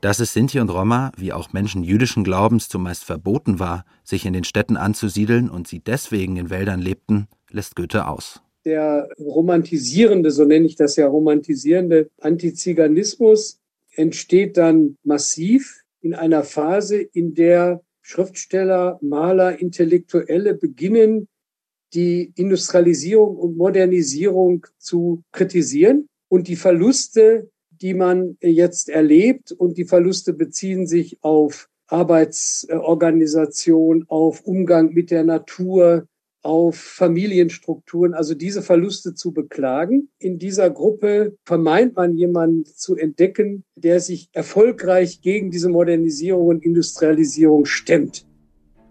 Dass 0.02 0.18
es 0.18 0.32
Sinti 0.32 0.58
und 0.58 0.68
Roma, 0.68 1.12
wie 1.16 1.32
auch 1.32 1.52
Menschen 1.52 1.84
jüdischen 1.84 2.24
Glaubens, 2.24 2.68
zumeist 2.68 3.04
verboten 3.04 3.60
war, 3.60 3.84
sich 4.02 4.26
in 4.26 4.32
den 4.32 4.42
Städten 4.42 4.76
anzusiedeln 4.76 5.48
und 5.48 5.68
sie 5.68 5.78
deswegen 5.78 6.36
in 6.36 6.50
Wäldern 6.50 6.80
lebten, 6.80 7.28
lässt 7.48 7.76
Goethe 7.76 8.08
aus. 8.08 8.42
Der 8.64 9.08
romantisierende, 9.20 10.32
so 10.32 10.44
nenne 10.44 10.66
ich 10.66 10.74
das 10.74 10.96
ja, 10.96 11.06
romantisierende 11.06 12.10
Antiziganismus 12.20 13.60
entsteht 13.94 14.56
dann 14.56 14.96
massiv 15.04 15.84
in 16.00 16.14
einer 16.14 16.42
Phase, 16.42 16.96
in 16.96 17.34
der 17.34 17.80
Schriftsteller, 18.00 18.98
Maler, 19.02 19.60
Intellektuelle 19.60 20.54
beginnen, 20.54 21.28
die 21.94 22.32
Industrialisierung 22.34 23.36
und 23.36 23.56
Modernisierung 23.56 24.66
zu 24.78 25.22
kritisieren 25.30 26.08
und 26.28 26.48
die 26.48 26.56
Verluste, 26.56 27.52
die 27.82 27.94
man 27.94 28.36
jetzt 28.40 28.88
erlebt 28.88 29.52
und 29.52 29.76
die 29.76 29.84
Verluste 29.84 30.32
beziehen 30.32 30.86
sich 30.86 31.18
auf 31.22 31.68
Arbeitsorganisation, 31.88 34.04
auf 34.08 34.42
Umgang 34.42 34.92
mit 34.92 35.10
der 35.10 35.24
Natur, 35.24 36.06
auf 36.42 36.76
Familienstrukturen, 36.76 38.14
also 38.14 38.34
diese 38.34 38.62
Verluste 38.62 39.14
zu 39.14 39.32
beklagen. 39.32 40.08
In 40.18 40.38
dieser 40.38 40.70
Gruppe 40.70 41.36
vermeint 41.44 41.96
man 41.96 42.16
jemanden 42.16 42.64
zu 42.64 42.96
entdecken, 42.96 43.64
der 43.76 44.00
sich 44.00 44.28
erfolgreich 44.32 45.20
gegen 45.20 45.50
diese 45.50 45.68
Modernisierung 45.68 46.46
und 46.46 46.64
Industrialisierung 46.64 47.64
stemmt 47.64 48.26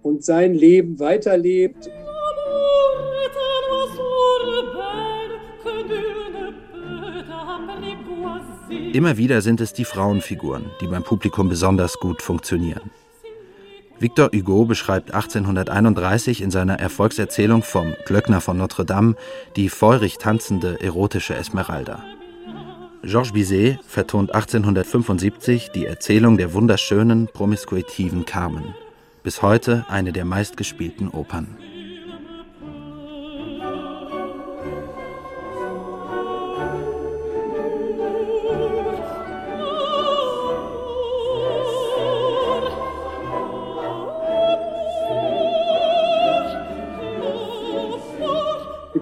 und 0.01 0.23
sein 0.23 0.53
Leben 0.53 0.99
weiterlebt. 0.99 1.89
Immer 8.93 9.15
wieder 9.15 9.41
sind 9.41 9.61
es 9.61 9.71
die 9.71 9.85
Frauenfiguren, 9.85 10.65
die 10.81 10.87
beim 10.87 11.03
Publikum 11.03 11.47
besonders 11.47 11.97
gut 11.97 12.21
funktionieren. 12.21 12.91
Victor 13.99 14.29
Hugo 14.33 14.65
beschreibt 14.65 15.13
1831 15.13 16.41
in 16.41 16.51
seiner 16.51 16.77
Erfolgserzählung 16.77 17.63
vom 17.63 17.93
Glöckner 18.05 18.41
von 18.41 18.57
Notre 18.57 18.83
Dame 18.83 19.15
die 19.55 19.69
feurig 19.69 20.17
tanzende 20.17 20.81
erotische 20.81 21.35
Esmeralda. 21.35 22.03
Georges 23.03 23.31
Bizet 23.31 23.79
vertont 23.87 24.33
1875 24.33 25.69
die 25.71 25.85
Erzählung 25.85 26.37
der 26.37 26.53
wunderschönen, 26.53 27.27
promiskuitiven 27.27 28.25
Carmen, 28.25 28.75
bis 29.23 29.41
heute 29.41 29.85
eine 29.87 30.11
der 30.11 30.25
meistgespielten 30.25 31.07
Opern. 31.07 31.47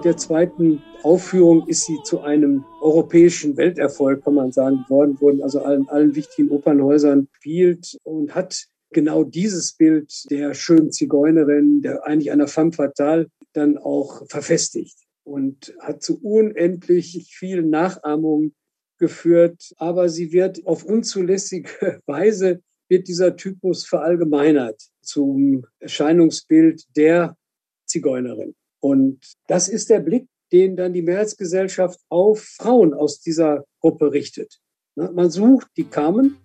Mit 0.00 0.06
der 0.06 0.16
zweiten 0.16 0.82
Aufführung 1.02 1.68
ist 1.68 1.84
sie 1.84 1.98
zu 2.04 2.22
einem 2.22 2.64
europäischen 2.80 3.58
Welterfolg, 3.58 4.24
kann 4.24 4.32
man 4.32 4.50
sagen, 4.50 4.84
geworden, 4.84 5.20
wurden 5.20 5.42
also 5.42 5.60
allen, 5.60 5.90
allen 5.90 6.14
wichtigen 6.14 6.48
Opernhäusern 6.48 7.28
spielt 7.36 7.98
und 8.02 8.34
hat 8.34 8.64
genau 8.94 9.24
dieses 9.24 9.74
Bild 9.74 10.10
der 10.30 10.54
schönen 10.54 10.90
Zigeunerin, 10.90 11.82
der 11.82 12.06
eigentlich 12.06 12.32
einer 12.32 12.48
femme 12.48 12.72
fatale, 12.72 13.26
dann 13.52 13.76
auch 13.76 14.26
verfestigt 14.26 14.96
und 15.22 15.74
hat 15.80 16.02
zu 16.02 16.18
unendlich 16.22 17.30
vielen 17.30 17.68
Nachahmungen 17.68 18.54
geführt. 18.96 19.74
Aber 19.76 20.08
sie 20.08 20.32
wird 20.32 20.66
auf 20.66 20.82
unzulässige 20.82 22.00
Weise 22.06 22.62
wird 22.88 23.06
dieser 23.06 23.36
Typus 23.36 23.84
verallgemeinert 23.84 24.80
zum 25.02 25.66
Erscheinungsbild 25.78 26.86
der 26.96 27.36
Zigeunerin. 27.84 28.54
Und 28.80 29.20
das 29.46 29.68
ist 29.68 29.90
der 29.90 30.00
Blick, 30.00 30.26
den 30.52 30.76
dann 30.76 30.92
die 30.92 31.02
Mehrheitsgesellschaft 31.02 32.00
auf 32.08 32.42
Frauen 32.42 32.94
aus 32.94 33.20
dieser 33.20 33.64
Gruppe 33.80 34.12
richtet. 34.12 34.58
Man 34.96 35.30
sucht 35.30 35.68
die 35.76 35.84
Carmen 35.84 36.36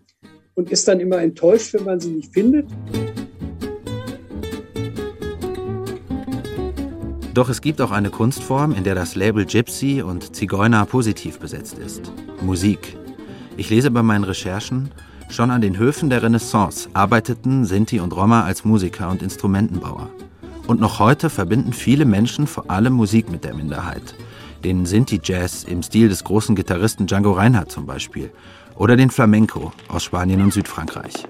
und 0.53 0.71
ist 0.71 0.87
dann 0.87 0.99
immer 0.99 1.19
enttäuscht, 1.19 1.73
wenn 1.73 1.83
man 1.83 1.99
sie 1.99 2.11
nicht 2.11 2.33
findet. 2.33 2.69
Doch 7.33 7.49
es 7.49 7.59
gibt 7.59 7.81
auch 7.81 7.91
eine 7.91 8.11
Kunstform, 8.11 8.73
in 8.73 8.85
der 8.85 8.95
das 8.95 9.15
Label 9.15 9.45
Gypsy 9.45 10.01
und 10.01 10.35
Zigeuner 10.35 10.85
positiv 10.85 11.39
besetzt 11.39 11.77
ist. 11.77 12.13
Musik. 12.41 12.95
Ich 13.57 13.69
lese 13.69 13.91
bei 13.91 14.03
meinen 14.03 14.23
Recherchen, 14.23 14.91
schon 15.29 15.51
an 15.51 15.59
den 15.59 15.77
Höfen 15.77 16.09
der 16.09 16.23
Renaissance 16.23 16.87
arbeiteten 16.93 17.65
Sinti 17.65 17.99
und 17.99 18.15
Roma 18.15 18.45
als 18.45 18.63
Musiker 18.63 19.09
und 19.09 19.21
Instrumentenbauer. 19.21 20.09
Und 20.67 20.79
noch 20.79 20.99
heute 20.99 21.29
verbinden 21.29 21.73
viele 21.73 22.05
Menschen 22.05 22.47
vor 22.47 22.71
allem 22.71 22.93
Musik 22.93 23.29
mit 23.29 23.43
der 23.43 23.53
Minderheit. 23.53 24.15
Den 24.63 24.85
Sinti-Jazz 24.85 25.63
im 25.63 25.83
Stil 25.83 26.09
des 26.09 26.23
großen 26.23 26.55
Gitarristen 26.55 27.05
Django 27.05 27.33
Reinhardt 27.33 27.71
zum 27.71 27.85
Beispiel. 27.85 28.31
Oder 28.75 28.95
den 28.95 29.11
Flamenco 29.11 29.71
aus 29.87 30.03
Spanien 30.03 30.41
und 30.41 30.53
Südfrankreich. 30.53 31.27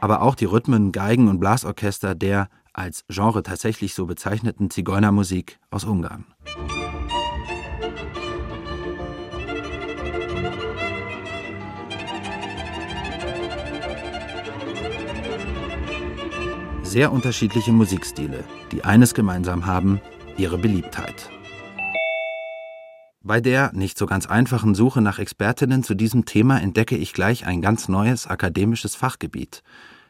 aber 0.00 0.22
auch 0.22 0.34
die 0.34 0.46
Rhythmen, 0.46 0.92
Geigen 0.92 1.28
und 1.28 1.40
Blasorchester 1.40 2.14
der 2.14 2.48
als 2.72 3.04
Genre 3.08 3.42
tatsächlich 3.42 3.94
so 3.94 4.06
bezeichneten 4.06 4.70
Zigeunermusik 4.70 5.58
aus 5.70 5.84
Ungarn. 5.84 6.24
Sehr 16.90 17.12
unterschiedliche 17.12 17.70
Musikstile, 17.70 18.42
die 18.72 18.82
eines 18.82 19.14
gemeinsam 19.14 19.64
haben, 19.66 20.00
ihre 20.36 20.58
Beliebtheit. 20.58 21.30
Bei 23.22 23.40
der 23.40 23.70
nicht 23.72 23.96
so 23.96 24.06
ganz 24.06 24.26
einfachen 24.26 24.74
Suche 24.74 25.00
nach 25.00 25.20
Expertinnen 25.20 25.84
zu 25.84 25.94
diesem 25.94 26.24
Thema 26.24 26.60
entdecke 26.60 26.96
ich 26.96 27.12
gleich 27.12 27.46
ein 27.46 27.62
ganz 27.62 27.86
neues 27.86 28.26
akademisches 28.26 28.96
Fachgebiet. 28.96 29.62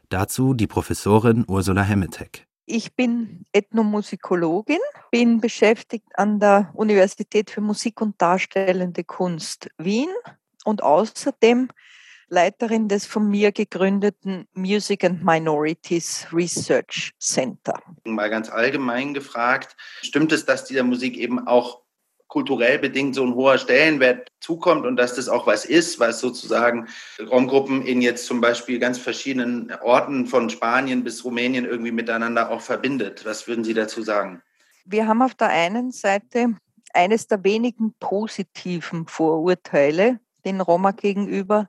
Dazu 0.08 0.54
die 0.54 0.66
Professorin 0.66 1.44
Ursula 1.46 1.82
Hemmetek. 1.82 2.46
Ich 2.64 2.96
bin 2.96 3.44
Ethnomusikologin, 3.52 4.80
bin 5.10 5.42
beschäftigt 5.42 6.08
an 6.14 6.40
der 6.40 6.70
Universität 6.72 7.50
für 7.50 7.60
Musik 7.60 8.00
und 8.00 8.14
Darstellende 8.22 9.04
Kunst 9.04 9.68
Wien 9.76 10.08
und 10.64 10.82
außerdem 10.82 11.68
Leiterin 12.30 12.88
des 12.88 13.06
von 13.06 13.28
mir 13.28 13.50
gegründeten 13.50 14.46
Music 14.54 15.04
and 15.04 15.25
Minorities 15.25 16.28
Research 16.32 17.12
Center. 17.18 17.75
Mal 18.04 18.30
ganz 18.30 18.49
allgemein 18.49 19.12
gefragt, 19.14 19.76
stimmt 20.00 20.30
es, 20.32 20.46
dass 20.46 20.64
dieser 20.64 20.84
Musik 20.84 21.16
eben 21.16 21.46
auch 21.46 21.82
kulturell 22.28 22.78
bedingt 22.78 23.16
so 23.16 23.25
ein 23.25 23.34
hoher 23.34 23.58
Stellenwert 23.58 24.28
zukommt 24.38 24.87
und 24.87 24.96
dass 24.96 25.16
das 25.16 25.28
auch 25.28 25.49
was 25.49 25.64
ist, 25.64 25.99
was 25.99 26.20
sozusagen 26.20 26.87
Raumgruppen 27.28 27.82
in 27.82 28.00
jetzt 28.00 28.26
zum 28.26 28.40
Beispiel 28.40 28.78
ganz 28.78 28.99
verschiedenen 28.99 29.72
Orten 29.82 30.26
von 30.26 30.49
Spanien 30.49 31.02
bis 31.02 31.25
Rumänien 31.25 31.64
irgendwie 31.64 31.90
miteinander 31.90 32.50
auch 32.50 32.60
verbindet. 32.60 33.25
Was 33.26 33.49
würden 33.49 33.64
Sie 33.64 33.75
dazu 33.75 34.02
sagen? 34.02 34.40
Wir 34.84 35.08
haben 35.08 35.22
auf 35.22 35.34
der 35.34 35.49
einen 35.49 35.90
Seite 35.90 36.54
eines 36.94 37.26
der 37.26 37.42
wenigen 37.42 37.94
positiven 37.99 39.08
Vorurteile 39.08 40.20
den 40.44 40.60
Roma 40.60 40.92
gegenüber, 40.92 41.68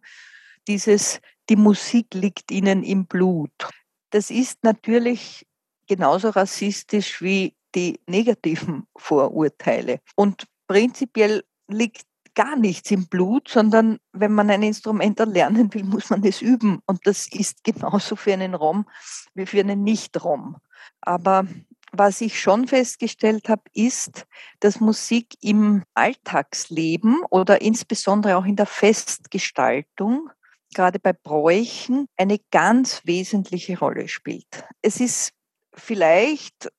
dieses, 0.67 1.19
die 1.49 1.55
Musik 1.55 2.13
liegt 2.13 2.51
ihnen 2.51 2.83
im 2.83 3.05
Blut. 3.05 3.69
Das 4.11 4.29
ist 4.29 4.63
natürlich 4.63 5.45
genauso 5.87 6.29
rassistisch 6.29 7.21
wie 7.21 7.55
die 7.75 7.99
negativen 8.07 8.87
Vorurteile. 8.97 9.99
Und 10.15 10.45
prinzipiell 10.67 11.43
liegt 11.67 12.05
gar 12.33 12.55
nichts 12.55 12.91
im 12.91 13.07
Blut, 13.07 13.49
sondern 13.49 13.99
wenn 14.13 14.33
man 14.33 14.49
ein 14.49 14.63
Instrument 14.63 15.19
erlernen 15.19 15.73
will, 15.73 15.83
muss 15.83 16.09
man 16.09 16.23
es 16.23 16.41
üben. 16.41 16.79
Und 16.85 17.05
das 17.05 17.27
ist 17.27 17.63
genauso 17.63 18.15
für 18.15 18.33
einen 18.33 18.55
Rom 18.55 18.85
wie 19.33 19.45
für 19.45 19.59
einen 19.59 19.83
Nicht-Rom. 19.83 20.57
Aber 21.01 21.45
was 21.91 22.21
ich 22.21 22.39
schon 22.39 22.67
festgestellt 22.67 23.49
habe, 23.49 23.63
ist, 23.73 24.25
dass 24.61 24.79
Musik 24.79 25.35
im 25.41 25.83
Alltagsleben 25.93 27.21
oder 27.29 27.61
insbesondere 27.61 28.37
auch 28.37 28.45
in 28.45 28.55
der 28.55 28.65
Festgestaltung, 28.65 30.29
gerade 30.73 30.99
bei 30.99 31.13
Bräuchen, 31.13 32.07
eine 32.17 32.39
ganz 32.51 33.01
wesentliche 33.05 33.77
Rolle 33.79 34.07
spielt. 34.07 34.63
Es 34.81 34.99
ist 34.99 35.33
vielleicht 35.73 36.69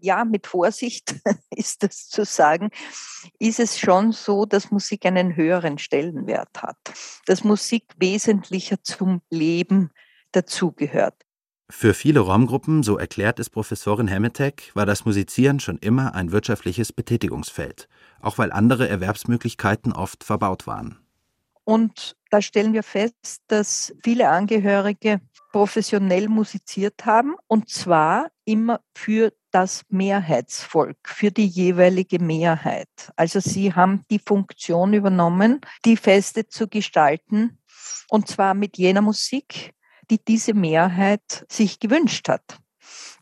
ja, 0.00 0.24
mit 0.24 0.46
Vorsicht 0.46 1.14
ist 1.50 1.82
das 1.82 2.08
zu 2.08 2.24
sagen, 2.24 2.70
ist 3.38 3.60
es 3.60 3.78
schon 3.78 4.12
so, 4.12 4.46
dass 4.46 4.70
Musik 4.70 5.06
einen 5.06 5.36
höheren 5.36 5.78
Stellenwert 5.78 6.62
hat, 6.62 6.78
dass 7.26 7.44
Musik 7.44 7.84
wesentlicher 7.98 8.82
zum 8.82 9.20
Leben 9.30 9.90
dazugehört. 10.32 11.14
Für 11.68 11.94
viele 11.94 12.20
Romgruppen, 12.20 12.82
so 12.82 12.98
erklärt 12.98 13.38
es 13.38 13.48
Professorin 13.48 14.08
Hemmetek, 14.08 14.72
war 14.74 14.86
das 14.86 15.04
Musizieren 15.04 15.60
schon 15.60 15.78
immer 15.78 16.14
ein 16.14 16.32
wirtschaftliches 16.32 16.92
Betätigungsfeld, 16.92 17.88
auch 18.20 18.38
weil 18.38 18.50
andere 18.50 18.88
Erwerbsmöglichkeiten 18.88 19.92
oft 19.92 20.24
verbaut 20.24 20.66
waren. 20.66 20.99
Und 21.70 22.16
da 22.30 22.42
stellen 22.42 22.72
wir 22.72 22.82
fest, 22.82 23.42
dass 23.46 23.94
viele 24.02 24.28
Angehörige 24.28 25.20
professionell 25.52 26.28
musiziert 26.28 27.06
haben 27.06 27.36
und 27.46 27.68
zwar 27.68 28.32
immer 28.44 28.80
für 28.92 29.32
das 29.52 29.84
Mehrheitsvolk, 29.88 30.96
für 31.04 31.30
die 31.30 31.46
jeweilige 31.46 32.18
Mehrheit. 32.18 32.88
Also 33.14 33.38
sie 33.38 33.72
haben 33.72 34.02
die 34.10 34.18
Funktion 34.18 34.94
übernommen, 34.94 35.60
die 35.84 35.96
Feste 35.96 36.48
zu 36.48 36.66
gestalten 36.66 37.60
und 38.08 38.26
zwar 38.26 38.54
mit 38.54 38.76
jener 38.76 39.02
Musik, 39.02 39.72
die 40.10 40.18
diese 40.18 40.54
Mehrheit 40.54 41.46
sich 41.48 41.78
gewünscht 41.78 42.28
hat. 42.28 42.58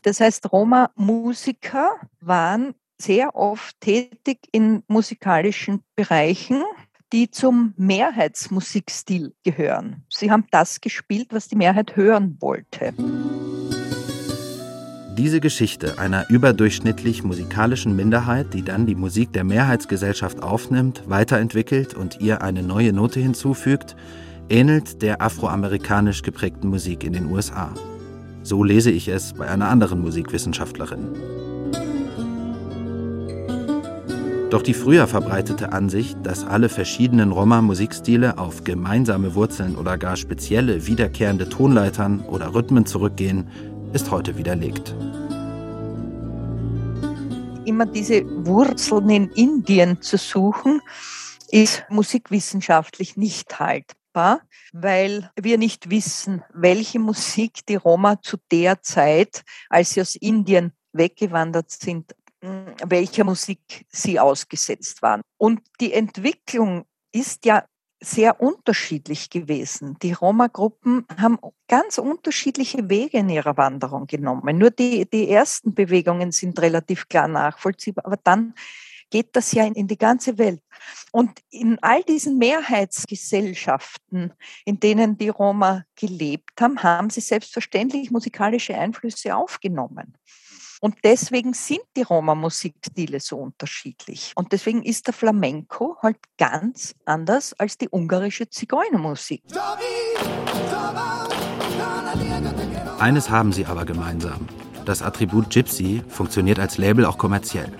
Das 0.01 0.21
heißt, 0.21 0.51
Roma-Musiker 0.51 1.99
waren 2.19 2.73
sehr 2.97 3.35
oft 3.35 3.79
tätig 3.79 4.39
in 4.51 4.81
musikalischen 4.87 5.83
Bereichen, 5.95 6.63
die 7.11 7.31
zum 7.31 7.73
Mehrheitsmusikstil 7.77 9.33
gehören. 9.43 10.03
Sie 10.09 10.31
haben 10.31 10.45
das 10.51 10.81
gespielt, 10.81 11.29
was 11.31 11.47
die 11.47 11.55
Mehrheit 11.55 11.95
hören 11.95 12.37
wollte. 12.39 12.93
Diese 15.17 15.41
Geschichte 15.41 15.99
einer 15.99 16.29
überdurchschnittlich 16.29 17.23
musikalischen 17.23 17.93
Minderheit, 17.93 18.53
die 18.53 18.63
dann 18.63 18.85
die 18.85 18.95
Musik 18.95 19.33
der 19.33 19.43
Mehrheitsgesellschaft 19.43 20.41
aufnimmt, 20.41 21.03
weiterentwickelt 21.07 21.93
und 21.93 22.21
ihr 22.21 22.41
eine 22.41 22.63
neue 22.63 22.93
Note 22.93 23.19
hinzufügt, 23.19 23.97
ähnelt 24.47 25.01
der 25.01 25.21
afroamerikanisch 25.21 26.21
geprägten 26.21 26.69
Musik 26.69 27.03
in 27.03 27.11
den 27.11 27.25
USA. 27.25 27.73
So 28.43 28.63
lese 28.63 28.91
ich 28.91 29.09
es 29.09 29.33
bei 29.33 29.47
einer 29.47 29.67
anderen 29.67 29.99
Musikwissenschaftlerin. 29.99 31.09
Doch 34.49 34.63
die 34.63 34.73
früher 34.73 35.07
verbreitete 35.07 35.73
Ansicht, 35.73 36.17
dass 36.23 36.43
alle 36.43 36.69
verschiedenen 36.69 37.31
Roma-Musikstile 37.31 38.39
auf 38.39 38.63
gemeinsame 38.63 39.35
Wurzeln 39.35 39.75
oder 39.75 39.95
gar 39.99 40.17
spezielle 40.17 40.87
wiederkehrende 40.87 41.49
Tonleitern 41.49 42.21
oder 42.21 42.55
Rhythmen 42.55 42.87
zurückgehen, 42.87 43.47
ist 43.93 44.09
heute 44.09 44.37
widerlegt. 44.37 44.95
Immer 47.65 47.85
diese 47.85 48.25
Wurzeln 48.47 49.11
in 49.11 49.29
Indien 49.29 50.01
zu 50.01 50.17
suchen, 50.17 50.81
ist 51.51 51.83
musikwissenschaftlich 51.89 53.17
nicht 53.17 53.59
haltbar, 53.59 54.41
weil 54.73 55.29
wir 55.39 55.59
nicht 55.59 55.91
wissen, 55.91 56.43
welche 56.55 56.97
Musik 56.97 57.67
die 57.67 57.75
Roma 57.75 58.19
zu 58.19 58.37
der 58.51 58.81
Zeit, 58.81 59.43
als 59.69 59.91
sie 59.91 60.01
aus 60.01 60.15
Indien 60.15 60.73
weggewandert 60.91 61.69
sind, 61.69 62.15
welcher 62.41 63.23
Musik 63.23 63.85
sie 63.89 64.19
ausgesetzt 64.19 65.01
waren. 65.01 65.21
Und 65.37 65.61
die 65.81 65.93
Entwicklung 65.93 66.85
ist 67.11 67.45
ja 67.45 67.65
sehr 68.01 68.39
unterschiedlich 68.39 69.29
gewesen. 69.29 69.97
Die 70.01 70.13
Roma-Gruppen 70.13 71.05
haben 71.17 71.37
ganz 71.67 71.97
unterschiedliche 71.97 72.89
Wege 72.89 73.17
in 73.17 73.29
ihrer 73.29 73.57
Wanderung 73.57 74.07
genommen. 74.07 74.57
Nur 74.57 74.71
die, 74.71 75.09
die 75.09 75.29
ersten 75.29 75.73
Bewegungen 75.73 76.31
sind 76.31 76.59
relativ 76.61 77.09
klar 77.09 77.27
nachvollziehbar, 77.27 78.05
aber 78.05 78.17
dann 78.23 78.53
geht 79.09 79.35
das 79.35 79.51
ja 79.51 79.65
in, 79.65 79.73
in 79.73 79.87
die 79.87 79.97
ganze 79.97 80.37
Welt. 80.37 80.61
Und 81.11 81.39
in 81.49 81.77
all 81.81 82.03
diesen 82.03 82.37
Mehrheitsgesellschaften, 82.37 84.33
in 84.65 84.79
denen 84.79 85.17
die 85.17 85.29
Roma 85.29 85.83
gelebt 85.95 86.61
haben, 86.61 86.81
haben 86.83 87.09
sie 87.09 87.21
selbstverständlich 87.21 88.11
musikalische 88.11 88.75
Einflüsse 88.75 89.35
aufgenommen. 89.35 90.15
Und 90.79 90.95
deswegen 91.03 91.53
sind 91.53 91.81
die 91.97 92.03
Roma-Musikstile 92.03 93.19
so 93.19 93.37
unterschiedlich. 93.37 94.31
Und 94.35 94.53
deswegen 94.53 94.81
ist 94.81 95.07
der 95.07 95.13
Flamenco 95.13 95.97
halt 96.01 96.17
ganz 96.37 96.95
anders 97.05 97.53
als 97.53 97.77
die 97.77 97.89
ungarische 97.89 98.49
Zigeunermusik. 98.49 99.43
Eines 102.99 103.29
haben 103.29 103.51
sie 103.53 103.65
aber 103.65 103.85
gemeinsam. 103.85 104.47
Das 104.85 105.01
Attribut 105.01 105.49
Gypsy 105.49 106.01
funktioniert 106.07 106.59
als 106.59 106.77
Label 106.77 107.05
auch 107.05 107.17
kommerziell. 107.17 107.71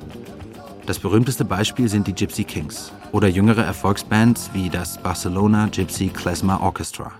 Das 0.85 0.99
berühmteste 0.99 1.45
Beispiel 1.45 1.87
sind 1.87 2.07
die 2.07 2.13
Gypsy 2.13 2.43
Kings 2.43 2.91
oder 3.11 3.27
jüngere 3.27 3.63
Erfolgsbands 3.63 4.49
wie 4.53 4.69
das 4.69 4.97
Barcelona 4.97 5.67
Gypsy 5.67 6.09
Klezmer 6.09 6.61
Orchestra. 6.61 7.13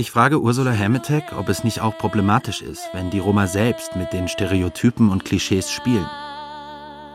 Ich 0.00 0.10
frage 0.12 0.40
Ursula 0.40 0.72
Hametek, 0.72 1.34
ob 1.36 1.50
es 1.50 1.62
nicht 1.62 1.82
auch 1.82 1.98
problematisch 1.98 2.62
ist, 2.62 2.88
wenn 2.94 3.10
die 3.10 3.18
Roma 3.18 3.46
selbst 3.46 3.96
mit 3.96 4.14
den 4.14 4.28
Stereotypen 4.28 5.10
und 5.10 5.26
Klischees 5.26 5.70
spielen. 5.70 6.08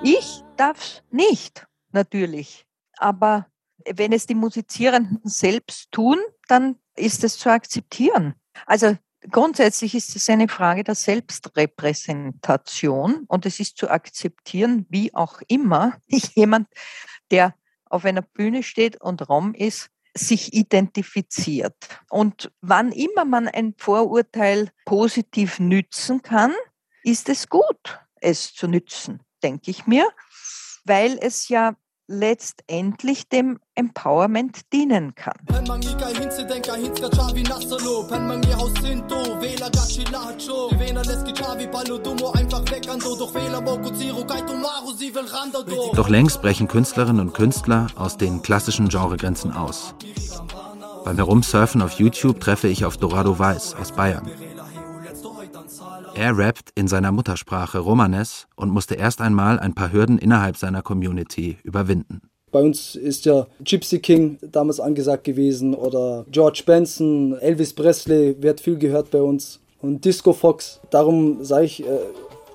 Ich 0.04 0.43
darf's 0.56 1.02
nicht, 1.10 1.65
natürlich. 1.93 2.67
Aber 2.98 3.48
wenn 3.91 4.13
es 4.13 4.28
die 4.28 4.36
Musizierenden 4.36 5.19
selbst 5.24 5.91
tun, 5.91 6.19
dann 6.48 6.76
ist 6.95 7.24
es 7.24 7.39
zu 7.39 7.50
akzeptieren. 7.50 8.36
Also 8.67 8.95
grundsätzlich 9.32 9.95
ist 9.95 10.15
es 10.15 10.30
eine 10.30 10.48
Frage 10.48 10.84
der 10.84 10.93
Selbstrepräsentation 10.93 13.24
und 13.28 13.48
es 13.48 13.60
ist 13.60 13.78
zu 13.78 13.89
akzeptieren, 13.89 14.86
wie 14.89 15.12
auch 15.15 15.41
immer 15.48 15.98
jemand, 16.08 16.67
der 17.32 17.56
auf 17.89 18.06
einer 18.06 18.21
Bühne 18.21 18.62
steht 18.62 19.02
und 19.02 19.28
Rom 19.28 19.56
ist, 19.56 19.89
sich 20.17 20.54
identifiziert. 20.54 21.75
Und 22.10 22.51
wann 22.62 22.91
immer 22.91 23.25
man 23.25 23.47
ein 23.47 23.75
Vorurteil 23.78 24.71
positiv 24.86 25.60
nützen 25.60 26.21
kann, 26.21 26.54
ist 27.04 27.30
es 27.30 27.49
gut, 27.49 27.99
es 28.21 28.54
zu 28.54 28.67
nützen, 28.67 29.21
denke 29.43 29.71
ich 29.71 29.86
mir, 29.86 30.10
weil 30.86 31.17
es 31.21 31.49
ja 31.49 31.75
letztendlich 32.08 33.30
dem 33.30 33.60
Empowerment 33.76 34.72
dienen 34.74 35.15
kann. 35.15 35.34
Doch 45.96 46.10
längst 46.10 46.41
brechen 46.41 46.68
Künstlerinnen 46.68 47.22
und 47.22 47.34
Künstler 47.34 47.88
aus 47.96 48.18
den 48.18 48.41
klassischen 48.41 48.89
Genregrenzen 48.89 49.52
aus. 49.52 49.96
Beim 51.04 51.18
Herumsurfen 51.18 51.82
auf 51.82 52.00
YouTube 52.00 52.39
treffe 52.39 52.68
ich 52.68 52.86
auf 52.86 52.98
Dorado 52.98 53.38
Weiß 53.38 53.76
aus 53.76 53.91
Bayern. 53.91 54.26
Er 56.17 56.38
rappt 56.38 56.71
in 56.75 56.88
seiner 56.88 57.12
Muttersprache 57.12 57.80
Romanes 57.80 58.47
und 58.56 58.69
musste 58.69 58.95
erst 58.95 59.19
einmal 59.19 59.60
ein 59.60 59.75
paar 59.75 59.91
Hürden 59.91 60.17
innerhalb 60.17 60.56
seiner 60.56 60.82
Community 60.82 61.58
überwinden. 61.63 62.21
Bei 62.54 62.62
uns 62.62 62.95
ist 62.95 63.25
ja 63.25 63.47
Gypsy 63.60 63.99
King 63.99 64.38
damals 64.41 64.80
angesagt 64.80 65.25
gewesen 65.25 65.73
oder 65.73 66.25
George 66.32 66.63
Benson, 66.65 67.38
Elvis 67.39 67.73
Presley 67.73 68.41
wird 68.41 68.62
viel 68.62 68.78
gehört 68.78 69.12
bei 69.12 69.21
uns 69.21 69.60
und 69.82 70.06
Disco 70.06 70.32
Fox. 70.32 70.80
Darum 70.89 71.43
sage 71.43 71.65
ich, 71.65 71.86
äh, 71.86 71.99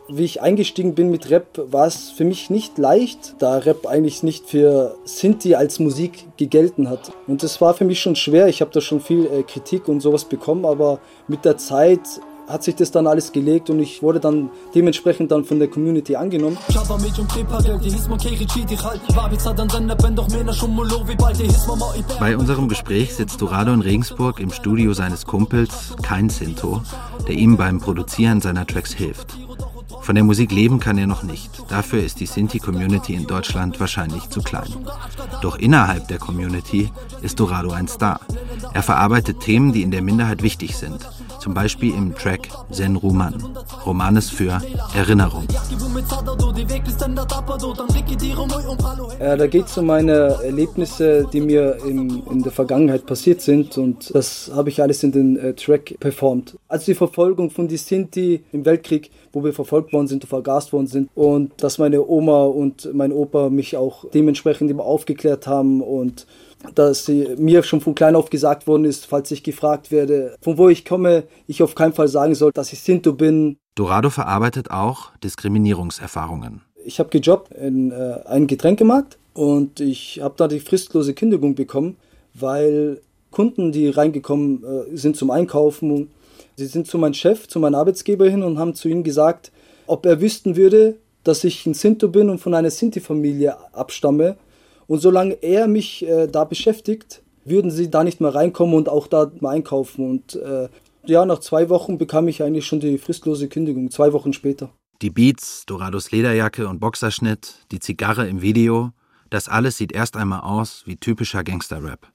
wie 0.08 0.24
ich 0.24 0.40
eingestiegen 0.40 0.94
bin 0.94 1.10
mit 1.10 1.28
Rap, 1.28 1.60
war 1.70 1.86
es 1.86 2.10
für 2.10 2.24
mich 2.24 2.48
nicht 2.48 2.78
leicht, 2.78 3.36
da 3.40 3.58
Rap 3.58 3.86
eigentlich 3.86 4.22
nicht 4.22 4.46
für 4.46 4.96
Sinti 5.04 5.54
als 5.54 5.78
Musik 5.78 6.26
gegelten 6.38 6.88
hat. 6.88 7.12
Und 7.26 7.42
das 7.42 7.60
war 7.60 7.74
für 7.74 7.84
mich 7.84 8.00
schon 8.00 8.16
schwer. 8.16 8.48
Ich 8.48 8.62
habe 8.62 8.70
da 8.72 8.80
schon 8.80 9.00
viel 9.00 9.26
äh, 9.26 9.42
Kritik 9.42 9.86
und 9.86 10.00
sowas 10.00 10.24
bekommen, 10.24 10.64
aber 10.64 10.98
mit 11.28 11.44
der 11.44 11.58
Zeit 11.58 12.00
hat 12.50 12.64
sich 12.64 12.74
das 12.74 12.90
dann 12.90 13.06
alles 13.06 13.32
gelegt 13.32 13.70
und 13.70 13.80
ich 13.80 14.02
wurde 14.02 14.20
dann 14.20 14.50
dementsprechend 14.74 15.30
dann 15.30 15.44
von 15.44 15.58
der 15.58 15.68
Community 15.68 16.16
angenommen. 16.16 16.58
Bei 22.18 22.36
unserem 22.36 22.68
Gespräch 22.68 23.14
sitzt 23.14 23.40
Dorado 23.40 23.72
in 23.72 23.80
Regensburg 23.80 24.40
im 24.40 24.50
Studio 24.50 24.92
seines 24.92 25.24
Kumpels, 25.26 25.94
kein 26.02 26.28
Sinto, 26.28 26.82
der 27.26 27.34
ihm 27.34 27.56
beim 27.56 27.78
Produzieren 27.78 28.40
seiner 28.40 28.66
Tracks 28.66 28.92
hilft. 28.92 29.36
Von 30.02 30.14
der 30.14 30.24
Musik 30.24 30.50
leben 30.50 30.80
kann 30.80 30.98
er 30.98 31.06
noch 31.06 31.22
nicht. 31.22 31.50
Dafür 31.68 32.02
ist 32.02 32.20
die 32.20 32.26
Sinti-Community 32.26 33.14
in 33.14 33.26
Deutschland 33.26 33.78
wahrscheinlich 33.78 34.28
zu 34.30 34.40
klein. 34.40 34.68
Doch 35.42 35.58
innerhalb 35.58 36.08
der 36.08 36.18
Community 36.18 36.90
ist 37.22 37.38
Dorado 37.38 37.70
ein 37.70 37.86
Star. 37.86 38.20
Er 38.72 38.82
verarbeitet 38.82 39.40
Themen, 39.40 39.72
die 39.72 39.82
in 39.82 39.90
der 39.90 40.02
Minderheit 40.02 40.42
wichtig 40.42 40.76
sind 40.76 41.06
zum 41.40 41.54
Beispiel 41.54 41.94
im 41.94 42.14
Track 42.14 42.48
Zen 42.70 42.96
Ruman, 42.96 43.34
Romanes 43.86 44.30
für 44.30 44.60
Erinnerung. 44.94 45.46
Ja, 49.18 49.36
da 49.36 49.46
geht 49.46 49.66
es 49.66 49.78
um 49.78 49.86
meine 49.86 50.12
Erlebnisse, 50.44 51.26
die 51.32 51.40
mir 51.40 51.78
in, 51.84 52.22
in 52.30 52.42
der 52.42 52.52
Vergangenheit 52.52 53.06
passiert 53.06 53.40
sind 53.40 53.76
und 53.78 54.14
das 54.14 54.50
habe 54.54 54.68
ich 54.68 54.82
alles 54.82 55.02
in 55.02 55.12
den 55.12 55.36
äh, 55.38 55.54
Track 55.54 55.96
performt. 55.98 56.58
Also 56.68 56.86
die 56.86 56.94
Verfolgung 56.94 57.50
von 57.50 57.68
die 57.68 57.76
Sinti 57.76 58.44
im 58.52 58.64
Weltkrieg, 58.64 59.10
wo 59.32 59.42
wir 59.42 59.52
verfolgt 59.52 59.92
worden 59.92 60.08
sind 60.08 60.24
und 60.24 60.28
vergast 60.28 60.72
worden 60.72 60.86
sind 60.86 61.10
und 61.14 61.52
dass 61.62 61.78
meine 61.78 62.06
Oma 62.06 62.44
und 62.44 62.92
mein 62.92 63.12
Opa 63.12 63.48
mich 63.48 63.76
auch 63.76 64.04
dementsprechend 64.12 64.70
immer 64.70 64.84
aufgeklärt 64.84 65.46
haben 65.46 65.80
und 65.80 66.26
dass 66.74 67.08
mir 67.08 67.62
schon 67.62 67.80
von 67.80 67.94
klein 67.94 68.16
auf 68.16 68.30
gesagt 68.30 68.66
worden 68.66 68.84
ist, 68.84 69.06
falls 69.06 69.30
ich 69.30 69.42
gefragt 69.42 69.90
werde, 69.90 70.36
von 70.42 70.58
wo 70.58 70.68
ich 70.68 70.84
komme, 70.84 71.24
ich 71.46 71.62
auf 71.62 71.74
keinen 71.74 71.92
Fall 71.92 72.08
sagen 72.08 72.34
soll, 72.34 72.52
dass 72.52 72.72
ich 72.72 72.80
Sinto 72.80 73.12
bin. 73.12 73.56
Dorado 73.74 74.10
verarbeitet 74.10 74.70
auch 74.70 75.10
Diskriminierungserfahrungen. 75.24 76.62
Ich 76.84 76.98
habe 76.98 77.10
gejobbt 77.10 77.52
in 77.52 77.92
äh, 77.92 78.20
einem 78.26 78.46
Getränkemarkt 78.46 79.18
und 79.34 79.80
ich 79.80 80.20
habe 80.22 80.34
da 80.36 80.48
die 80.48 80.60
fristlose 80.60 81.14
Kündigung 81.14 81.54
bekommen, 81.54 81.96
weil 82.34 83.00
Kunden, 83.30 83.72
die 83.72 83.88
reingekommen 83.88 84.64
äh, 84.64 84.96
sind 84.96 85.16
zum 85.16 85.30
Einkaufen, 85.30 86.10
sie 86.56 86.66
sind 86.66 86.86
zu 86.86 86.98
meinem 86.98 87.14
Chef, 87.14 87.48
zu 87.48 87.58
meinem 87.58 87.76
Arbeitsgeber 87.76 88.28
hin 88.28 88.42
und 88.42 88.58
haben 88.58 88.74
zu 88.74 88.88
ihm 88.88 89.02
gesagt, 89.02 89.52
ob 89.86 90.06
er 90.06 90.20
wüssten 90.20 90.56
würde, 90.56 90.96
dass 91.24 91.44
ich 91.44 91.66
ein 91.66 91.74
Sinto 91.74 92.08
bin 92.08 92.30
und 92.30 92.38
von 92.38 92.54
einer 92.54 92.70
Sinti-Familie 92.70 93.56
abstamme 93.72 94.36
und 94.90 94.98
solange 94.98 95.34
er 95.34 95.68
mich 95.68 96.04
äh, 96.04 96.26
da 96.26 96.42
beschäftigt, 96.42 97.22
würden 97.44 97.70
sie 97.70 97.90
da 97.92 98.02
nicht 98.02 98.20
mehr 98.20 98.34
reinkommen 98.34 98.74
und 98.74 98.88
auch 98.88 99.06
da 99.06 99.30
mal 99.38 99.50
einkaufen. 99.50 100.04
Und 100.04 100.34
äh, 100.34 100.68
ja, 101.06 101.24
nach 101.24 101.38
zwei 101.38 101.68
Wochen 101.68 101.96
bekam 101.96 102.26
ich 102.26 102.42
eigentlich 102.42 102.66
schon 102.66 102.80
die 102.80 102.98
fristlose 102.98 103.48
Kündigung, 103.48 103.92
zwei 103.92 104.12
Wochen 104.12 104.32
später. 104.32 104.70
Die 105.00 105.10
Beats, 105.10 105.64
Dorados 105.66 106.10
Lederjacke 106.10 106.66
und 106.66 106.80
Boxerschnitt, 106.80 107.66
die 107.70 107.78
Zigarre 107.78 108.26
im 108.26 108.42
Video, 108.42 108.90
das 109.30 109.48
alles 109.48 109.76
sieht 109.76 109.92
erst 109.92 110.16
einmal 110.16 110.40
aus 110.40 110.82
wie 110.86 110.96
typischer 110.96 111.44
Gangster-Rap. 111.44 112.08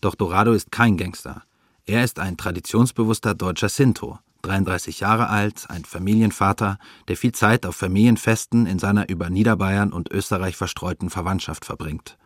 Doch 0.00 0.16
Dorado 0.16 0.52
ist 0.52 0.72
kein 0.72 0.96
Gangster. 0.96 1.44
Er 1.86 2.02
ist 2.02 2.18
ein 2.18 2.36
traditionsbewusster 2.36 3.36
deutscher 3.36 3.68
Sinto, 3.68 4.18
33 4.42 5.00
Jahre 5.00 5.28
alt, 5.28 5.66
ein 5.68 5.84
Familienvater, 5.84 6.78
der 7.08 7.16
viel 7.16 7.32
Zeit 7.32 7.66
auf 7.66 7.76
Familienfesten 7.76 8.66
in 8.66 8.78
seiner 8.78 9.08
über 9.08 9.30
Niederbayern 9.30 9.92
und 9.92 10.10
Österreich 10.10 10.56
verstreuten 10.56 11.10
Verwandtschaft 11.10 11.64
verbringt. 11.64 12.16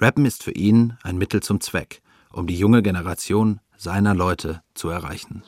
Rappen 0.00 0.24
ist 0.26 0.42
für 0.42 0.52
ihn 0.52 0.96
ein 1.02 1.18
Mittel 1.18 1.42
zum 1.42 1.60
Zweck, 1.60 2.02
um 2.32 2.46
die 2.46 2.58
junge 2.58 2.82
Generation 2.82 3.60
seiner 3.82 4.14
Leute 4.14 4.60
zu 4.74 4.90
erreichen. 4.90 5.42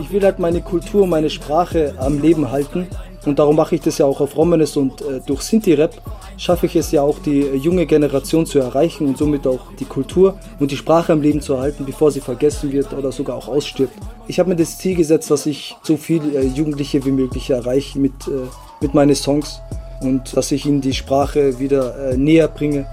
Ich 0.00 0.10
will 0.10 0.22
halt 0.24 0.40
meine 0.40 0.60
Kultur, 0.60 1.06
meine 1.06 1.30
Sprache 1.30 1.94
am 1.98 2.20
Leben 2.20 2.50
halten 2.50 2.88
und 3.24 3.38
darum 3.38 3.54
mache 3.54 3.76
ich 3.76 3.80
das 3.80 3.98
ja 3.98 4.04
auch 4.04 4.20
auf 4.20 4.36
Romanes 4.36 4.76
und 4.76 5.00
äh, 5.02 5.20
durch 5.24 5.42
Sinti-Rap 5.42 6.02
schaffe 6.38 6.66
ich 6.66 6.74
es 6.74 6.90
ja 6.90 7.02
auch, 7.02 7.20
die 7.20 7.40
junge 7.40 7.86
Generation 7.86 8.46
zu 8.46 8.58
erreichen 8.58 9.06
und 9.06 9.16
somit 9.16 9.46
auch 9.46 9.72
die 9.78 9.84
Kultur 9.84 10.40
und 10.58 10.72
die 10.72 10.76
Sprache 10.76 11.12
am 11.12 11.22
Leben 11.22 11.40
zu 11.40 11.54
erhalten, 11.54 11.84
bevor 11.84 12.10
sie 12.10 12.20
vergessen 12.20 12.72
wird 12.72 12.92
oder 12.92 13.12
sogar 13.12 13.36
auch 13.36 13.46
ausstirbt. 13.46 13.94
Ich 14.26 14.40
habe 14.40 14.48
mir 14.48 14.56
das 14.56 14.78
Ziel 14.78 14.96
gesetzt, 14.96 15.30
dass 15.30 15.46
ich 15.46 15.76
so 15.84 15.96
viele 15.96 16.36
äh, 16.36 16.46
Jugendliche 16.48 17.04
wie 17.04 17.12
möglich 17.12 17.50
erreiche 17.50 18.00
mit, 18.00 18.26
äh, 18.26 18.48
mit 18.80 18.92
meinen 18.92 19.14
Songs 19.14 19.60
und 20.00 20.36
dass 20.36 20.50
ich 20.50 20.66
ihnen 20.66 20.80
die 20.80 20.94
Sprache 20.94 21.60
wieder 21.60 22.10
äh, 22.10 22.16
näher 22.16 22.48
bringe. 22.48 22.86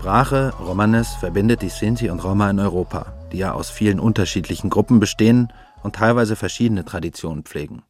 Sprache 0.00 0.54
Romanes 0.60 1.08
verbindet 1.16 1.60
die 1.60 1.70
Sinti 1.70 2.08
und 2.08 2.22
Roma 2.22 2.48
in 2.48 2.60
Europa, 2.60 3.12
die 3.32 3.38
ja 3.38 3.52
aus 3.52 3.68
vielen 3.68 3.98
unterschiedlichen 3.98 4.70
Gruppen 4.70 5.00
bestehen 5.00 5.52
und 5.82 5.96
teilweise 5.96 6.36
verschiedene 6.36 6.84
Traditionen 6.84 7.42
pflegen. 7.42 7.82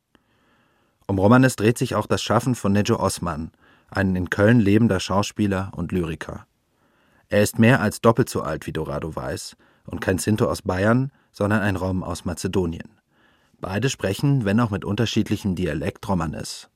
Um 1.07 1.18
Romanes 1.18 1.57
dreht 1.57 1.77
sich 1.77 1.94
auch 1.94 2.07
das 2.07 2.23
Schaffen 2.23 2.55
von 2.55 2.73
Nejo 2.73 2.97
Osman, 2.99 3.51
ein 3.90 4.16
in 4.16 4.31
Köln 4.31 4.59
lebender 4.59 5.01
Schauspieler 5.01 5.71
und 5.77 5.92
Lyriker. 5.92 6.47
Er 7.29 7.42
ist 7.42 7.59
mehr 7.59 7.83
als 7.83 8.01
doppelt 8.01 8.31
so 8.31 8.40
alt 8.40 8.66
wie 8.66 8.73
Dorado 8.73 9.14
weiß 9.14 9.55
und 9.85 10.01
kein 10.01 10.16
Sinto 10.16 10.47
aus 10.47 10.62
Bayern, 10.62 11.12
sondern 11.31 11.61
ein 11.61 11.77
Rom 11.77 12.03
aus 12.03 12.25
Mazedonien. 12.25 12.88
Beide 13.61 13.90
sprechen, 13.90 14.47
wenn 14.47 14.61
auch 14.61 14.71
mit 14.71 14.87
unterschiedlichem 14.87 15.57
Dialekt, 15.57 16.09
Romanes. 16.09 16.71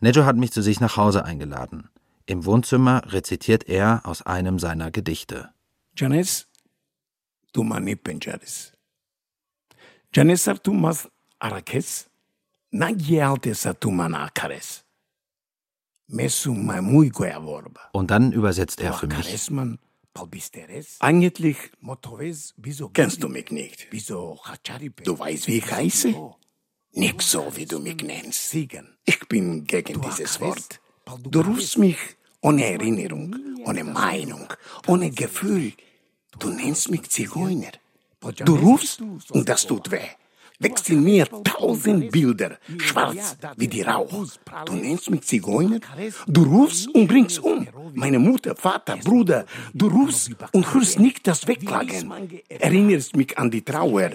Nejo 0.00 0.24
hat 0.24 0.36
mich 0.36 0.50
zu 0.50 0.60
sich 0.60 0.80
nach 0.80 0.96
Hause 0.96 1.24
eingeladen. 1.24 1.88
Im 2.30 2.44
Wohnzimmer 2.44 3.02
rezitiert 3.12 3.68
er 3.68 4.02
aus 4.04 4.22
einem 4.22 4.60
seiner 4.60 4.92
Gedichte. 4.92 5.52
Janes, 5.96 6.46
tu 7.52 7.64
mani 7.64 7.96
penjares. 7.96 8.72
Janesar 10.14 10.62
tu 10.62 10.72
mas 10.72 11.08
arakes, 11.40 12.08
nagyaltesa 12.70 13.74
tu 13.74 13.90
manakares. 13.90 14.84
Mesu 16.06 16.54
muy 16.54 17.08
goyavorba. 17.08 17.90
Und 17.92 18.12
dann 18.12 18.30
übersetzt 18.30 18.80
er 18.80 18.92
für 18.92 19.08
mich. 19.08 19.50
Eigentlich 21.00 21.58
kennst 22.94 23.22
du 23.24 23.28
mich 23.28 23.50
nicht. 23.50 23.88
Du 25.04 25.18
weißt, 25.18 25.48
wie 25.48 25.58
ich 25.58 25.72
heiße? 25.72 26.14
Nicht 26.92 27.22
so, 27.22 27.56
wie 27.56 27.66
du 27.66 27.80
mich 27.80 28.00
nennst. 28.04 28.54
Ich 28.54 29.28
bin 29.28 29.64
gegen 29.64 30.00
dieses 30.00 30.40
Wort. 30.40 30.80
Du 31.22 31.40
rufst 31.40 31.76
mich 31.76 31.98
ohne 32.40 32.64
Erinnerung, 32.64 33.36
ohne 33.64 33.84
Meinung, 33.84 34.46
ohne 34.86 35.10
Gefühl. 35.10 35.72
Du 36.38 36.50
nennst 36.50 36.90
mich 36.90 37.08
Zigeuner. 37.10 37.72
Du 38.44 38.54
rufst 38.56 39.00
und 39.30 39.48
das 39.48 39.66
tut 39.66 39.90
weh. 39.90 40.08
Wächst 40.62 40.90
in 40.90 41.02
mir 41.02 41.26
tausend 41.42 42.12
Bilder, 42.12 42.58
schwarz 42.78 43.38
wie 43.56 43.66
die 43.66 43.80
Rauch. 43.80 44.26
Du 44.66 44.74
nennst 44.74 45.08
mich 45.10 45.22
Zigeuner? 45.22 45.80
Du 46.26 46.42
rufst 46.42 46.86
und 46.94 47.08
bringst 47.08 47.38
um. 47.38 47.66
Meine 47.94 48.18
Mutter, 48.18 48.54
Vater, 48.54 48.98
Bruder. 48.98 49.46
Du 49.72 49.88
rufst 49.88 50.30
und 50.52 50.74
hörst 50.74 50.98
nicht 50.98 51.26
das 51.26 51.46
Wegklagen. 51.48 52.12
Erinnerst 52.48 53.16
mich 53.16 53.38
an 53.38 53.50
die 53.50 53.62
Trauer. 53.62 54.10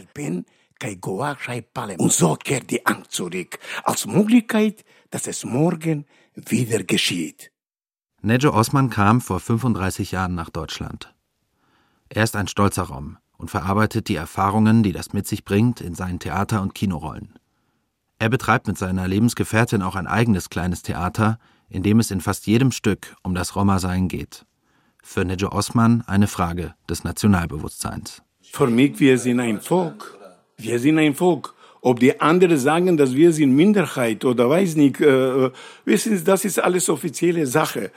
Und 1.97 2.13
so 2.13 2.35
kehrt 2.35 2.69
die 2.69 2.85
Angst 2.85 3.13
zurück, 3.13 3.57
als 3.83 4.05
Möglichkeit, 4.05 4.85
dass 5.09 5.25
es 5.25 5.45
morgen 5.45 6.05
wieder 6.35 6.83
geschieht. 6.83 7.51
Nejo 8.25 8.49
Osman 8.55 8.89
kam 8.89 9.21
vor 9.21 9.39
35 9.39 10.11
Jahren 10.11 10.33
nach 10.33 10.49
Deutschland. 10.49 11.13
Er 12.09 12.23
ist 12.23 12.35
ein 12.35 12.47
stolzer 12.47 12.87
Rom 12.87 13.17
und 13.37 13.51
verarbeitet 13.51 14.07
die 14.07 14.15
Erfahrungen, 14.15 14.81
die 14.81 14.93
das 14.93 15.13
mit 15.13 15.27
sich 15.27 15.45
bringt, 15.45 15.79
in 15.79 15.93
seinen 15.93 16.17
Theater- 16.17 16.63
und 16.63 16.73
Kinorollen. 16.73 17.37
Er 18.17 18.29
betreibt 18.29 18.65
mit 18.65 18.79
seiner 18.79 19.07
Lebensgefährtin 19.07 19.83
auch 19.83 19.95
ein 19.95 20.07
eigenes 20.07 20.49
kleines 20.49 20.81
Theater, 20.81 21.37
in 21.69 21.83
dem 21.83 21.99
es 21.99 22.09
in 22.09 22.19
fast 22.19 22.47
jedem 22.47 22.71
Stück 22.71 23.15
um 23.21 23.35
das 23.35 23.55
Roma-Sein 23.55 24.07
geht. 24.07 24.47
Für 25.03 25.23
Nejo 25.23 25.49
Osman 25.49 26.03
eine 26.07 26.25
Frage 26.25 26.73
des 26.89 27.03
Nationalbewusstseins. 27.03 28.23
Für 28.41 28.65
mich, 28.65 28.99
wir 28.99 29.19
sind 29.19 29.39
ein 29.39 29.61
Volk. 29.61 30.17
Wir 30.57 30.79
sind 30.79 30.97
ein 30.97 31.13
Volk. 31.13 31.53
Ob 31.85 31.99
die 31.99 32.19
anderen 32.19 32.57
sagen, 32.57 32.97
dass 32.97 33.13
wir 33.13 33.31
sind 33.31 33.55
Minderheit 33.55 34.25
oder 34.25 34.49
weiß 34.49 34.75
nicht, 34.75 34.99
äh, 35.01 35.51
wissen 35.85 36.17
Sie, 36.17 36.23
das 36.23 36.43
ist 36.43 36.57
alles 36.57 36.89
offizielle 36.89 37.45
Sache. 37.45 37.91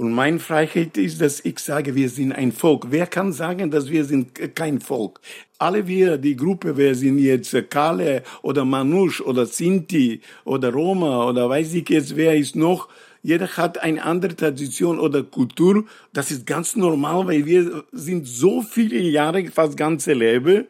Und 0.00 0.12
meine 0.12 0.38
Freiheit 0.38 0.96
ist, 0.96 1.20
dass 1.20 1.44
ich 1.44 1.58
sage, 1.58 1.94
wir 1.94 2.08
sind 2.08 2.32
ein 2.32 2.52
Volk. 2.52 2.86
Wer 2.88 3.06
kann 3.06 3.34
sagen, 3.34 3.70
dass 3.70 3.90
wir 3.90 4.06
sind 4.06 4.28
kein 4.56 4.80
Volk? 4.80 5.20
Alle 5.58 5.86
wir, 5.86 6.16
die 6.16 6.36
Gruppe, 6.36 6.74
wer 6.78 6.94
sind 6.94 7.18
jetzt 7.18 7.54
Kale 7.68 8.22
oder 8.40 8.64
Manusch 8.64 9.20
oder 9.20 9.44
Sinti 9.44 10.22
oder 10.46 10.72
Roma 10.72 11.28
oder 11.28 11.50
weiß 11.50 11.74
ich 11.74 11.90
jetzt, 11.90 12.16
wer 12.16 12.34
ist 12.34 12.56
noch? 12.56 12.88
Jeder 13.22 13.46
hat 13.58 13.76
eine 13.82 14.02
andere 14.02 14.34
Tradition 14.34 14.98
oder 14.98 15.22
Kultur. 15.22 15.84
Das 16.14 16.30
ist 16.30 16.46
ganz 16.46 16.76
normal, 16.76 17.26
weil 17.26 17.44
wir 17.44 17.84
sind 17.92 18.26
so 18.26 18.62
viele 18.62 19.00
Jahre, 19.00 19.44
fast 19.48 19.76
ganze 19.76 20.14
Leben, 20.14 20.66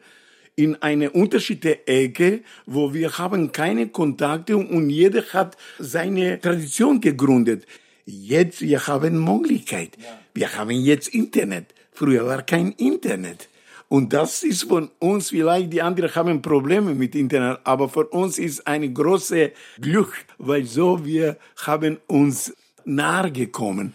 in 0.57 0.75
eine 0.81 1.09
unterschiedliche 1.09 1.87
Ecke, 1.87 2.41
wo 2.65 2.93
wir 2.93 3.17
haben 3.17 3.53
keine 3.53 3.87
Kontakte 3.87 4.57
und 4.57 4.89
jeder 4.89 5.23
hat 5.31 5.55
seine 5.79 6.37
Tradition 6.41 6.99
gegründet. 6.99 7.65
Jetzt 8.05 8.61
wir 8.61 8.87
haben 8.87 9.23
Möglichkeit. 9.23 9.97
Wir 10.33 10.55
haben 10.55 10.71
jetzt 10.71 11.09
Internet. 11.09 11.73
Früher 11.91 12.25
war 12.25 12.41
kein 12.43 12.71
Internet. 12.73 13.49
Und 13.91 14.13
das 14.13 14.43
ist 14.43 14.63
von 14.63 14.89
uns 14.99 15.31
vielleicht, 15.31 15.73
die 15.73 15.81
anderen 15.81 16.15
haben 16.15 16.41
Probleme 16.41 16.95
mit 16.95 17.13
Internet, 17.13 17.59
aber 17.65 17.89
für 17.89 18.07
uns 18.07 18.39
ist 18.39 18.65
ein 18.65 18.93
großes 18.93 19.49
Glück, 19.81 20.13
weil 20.37 20.63
so 20.63 21.03
wir 21.03 21.37
haben 21.65 21.97
uns 22.07 22.55
nahe 22.85 23.33
gekommen. 23.33 23.93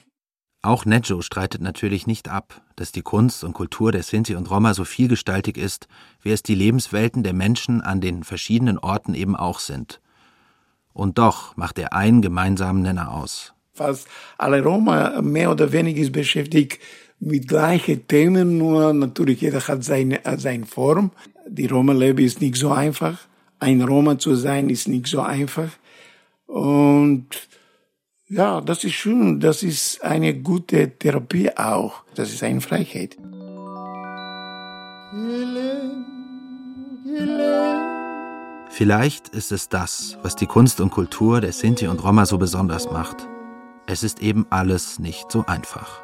Auch 0.61 0.85
Nejo 0.85 1.23
streitet 1.23 1.63
natürlich 1.63 2.07
nicht 2.07 2.29
ab, 2.29 2.61
dass 2.77 2.93
die 2.93 3.01
Kunst 3.01 3.43
und 3.43 3.55
Kultur 3.55 3.91
der 3.91 4.03
Sinti 4.03 4.35
und 4.35 4.51
Roma 4.51 4.75
so 4.75 4.85
vielgestaltig 4.85 5.57
ist, 5.57 5.89
wie 6.21 6.31
es 6.31 6.43
die 6.43 6.57
Lebenswelten 6.57 7.23
der 7.23 7.33
Menschen 7.33 7.81
an 7.81 8.03
den 8.03 8.23
verschiedenen 8.23 8.77
Orten 8.77 9.15
eben 9.15 9.35
auch 9.35 9.61
sind. 9.61 10.03
Und 10.93 11.17
doch 11.17 11.57
macht 11.57 11.79
er 11.79 11.95
einen 11.95 12.21
gemeinsamen 12.21 12.83
Nenner 12.83 13.13
aus. 13.13 13.56
Fast 13.77 14.09
alle 14.39 14.63
Roma 14.63 15.21
mehr 15.23 15.51
oder 15.51 15.71
weniger 15.71 16.11
beschäftigt 16.11 16.81
mit 17.21 17.49
gleichen 17.49 18.07
Themen, 18.09 18.59
nur 18.59 18.93
natürlich 18.93 19.41
jeder 19.41 19.61
hat 19.61 19.85
seine, 19.85 20.21
seine 20.37 20.67
Form. 20.67 21.11
Die 21.49 21.67
Roma-Leben 21.67 22.25
ist 22.25 22.41
nicht 22.41 22.57
so 22.57 22.71
einfach. 22.73 23.19
Ein 23.59 23.83
Roma 23.83 24.19
zu 24.19 24.35
sein 24.35 24.69
ist 24.69 24.89
nicht 24.89 25.07
so 25.07 25.21
einfach. 25.21 25.71
Und 26.47 27.27
ja, 28.29 28.61
das 28.61 28.85
ist 28.85 28.95
schön. 28.95 29.41
Das 29.41 29.63
ist 29.63 30.03
eine 30.03 30.35
gute 30.35 30.91
Therapie 30.99 31.51
auch. 31.57 32.03
Das 32.15 32.33
ist 32.33 32.43
eine 32.43 32.61
Freiheit. 32.61 33.17
Vielleicht 38.71 39.29
ist 39.29 39.53
es 39.53 39.69
das, 39.69 40.19
was 40.23 40.37
die 40.37 40.47
Kunst 40.47 40.81
und 40.81 40.91
Kultur 40.91 41.41
der 41.41 41.53
Sinti 41.53 41.87
und 41.87 42.03
Roma 42.05 42.27
so 42.27 42.37
besonders 42.37 42.91
macht. 42.91 43.27
Es 43.89 44.03
ist 44.03 44.21
eben 44.21 44.47
alles 44.51 44.99
nicht 44.99 45.31
so 45.31 45.45
einfach. 45.47 46.03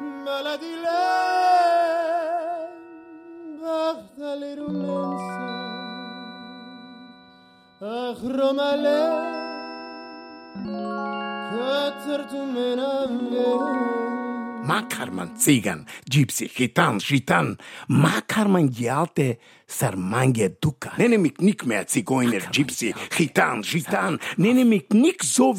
Makarman, 14.65 15.35
Zigan, 15.35 15.85
Gypsy, 16.09 16.47
Gitan, 16.47 16.99
Gitan, 16.99 17.57
Makarman, 17.87 18.69
die 18.69 18.89
alte 18.89 19.37
Sarmange 19.67 20.51
Duka. 20.51 20.93
Nenne 20.95 21.17
mich 21.17 21.37
nicht 21.39 21.65
mehr 21.65 21.85
Zigeuner, 21.85 22.39
Gypsy, 22.49 22.95
Gitan, 23.09 23.61
Gitan. 23.61 24.19
Nenne 24.37 24.63
mich 24.63 24.89
nicht 24.91 25.23
so, 25.23 25.53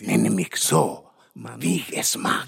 Nenne 0.00 0.30
mich 0.30 0.56
so, 0.56 1.04
wie 1.58 1.76
ich 1.76 1.96
es 1.96 2.16
mag. 2.16 2.46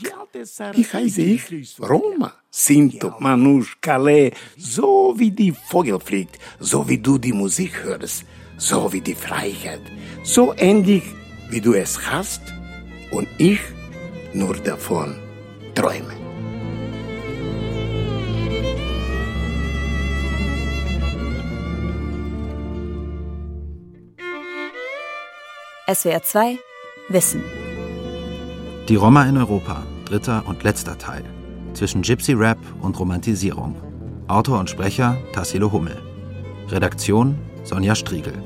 Wie 0.73 0.85
heiße 0.85 1.21
ich? 1.21 1.79
Roma. 1.79 2.33
Sinto, 2.51 3.15
Manusch, 3.19 3.77
Calais, 3.81 4.33
so 4.57 5.15
wie 5.17 5.31
die 5.31 5.53
Vogel 5.53 6.01
fliegt, 6.01 6.39
so 6.59 6.89
wie 6.89 6.99
du 6.99 7.19
die 7.19 7.33
Musik 7.33 7.83
hörst, 7.83 8.25
so 8.57 8.93
wie 8.93 9.01
die 9.01 9.15
Freiheit, 9.15 9.83
so 10.23 10.55
ähnlich 10.57 11.03
wie 11.51 11.61
du 11.61 11.75
es 11.75 12.01
hast 12.11 12.43
und 13.11 13.29
ich 13.39 13.61
nur 14.33 14.57
davon 14.57 15.17
träume. 15.75 16.15
SWR 25.87 26.23
2 26.23 26.59
Wissen. 27.09 27.43
Die 28.89 28.97
Roma 28.97 29.25
in 29.25 29.37
Europa, 29.37 29.83
dritter 30.07 30.45
und 30.47 30.63
letzter 30.63 30.97
Teil. 30.97 31.23
Zwischen 31.75 32.01
Gypsy 32.01 32.33
Rap 32.33 32.59
und 32.81 32.99
Romantisierung. 32.99 33.77
Autor 34.27 34.59
und 34.59 34.71
Sprecher 34.71 35.19
Tassilo 35.35 35.71
Hummel. 35.71 36.01
Redaktion 36.69 37.39
Sonja 37.63 37.95
Striegel. 37.95 38.43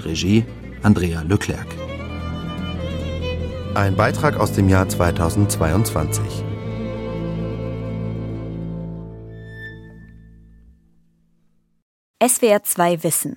Regie 0.00 0.44
Andrea 0.82 1.22
Leclerc. 1.22 1.66
Ein 3.74 3.94
Beitrag 3.94 4.36
aus 4.36 4.52
dem 4.52 4.68
Jahr 4.68 4.88
2022. 4.88 6.24
SWR 12.20 12.62
2 12.64 13.04
Wissen. 13.04 13.36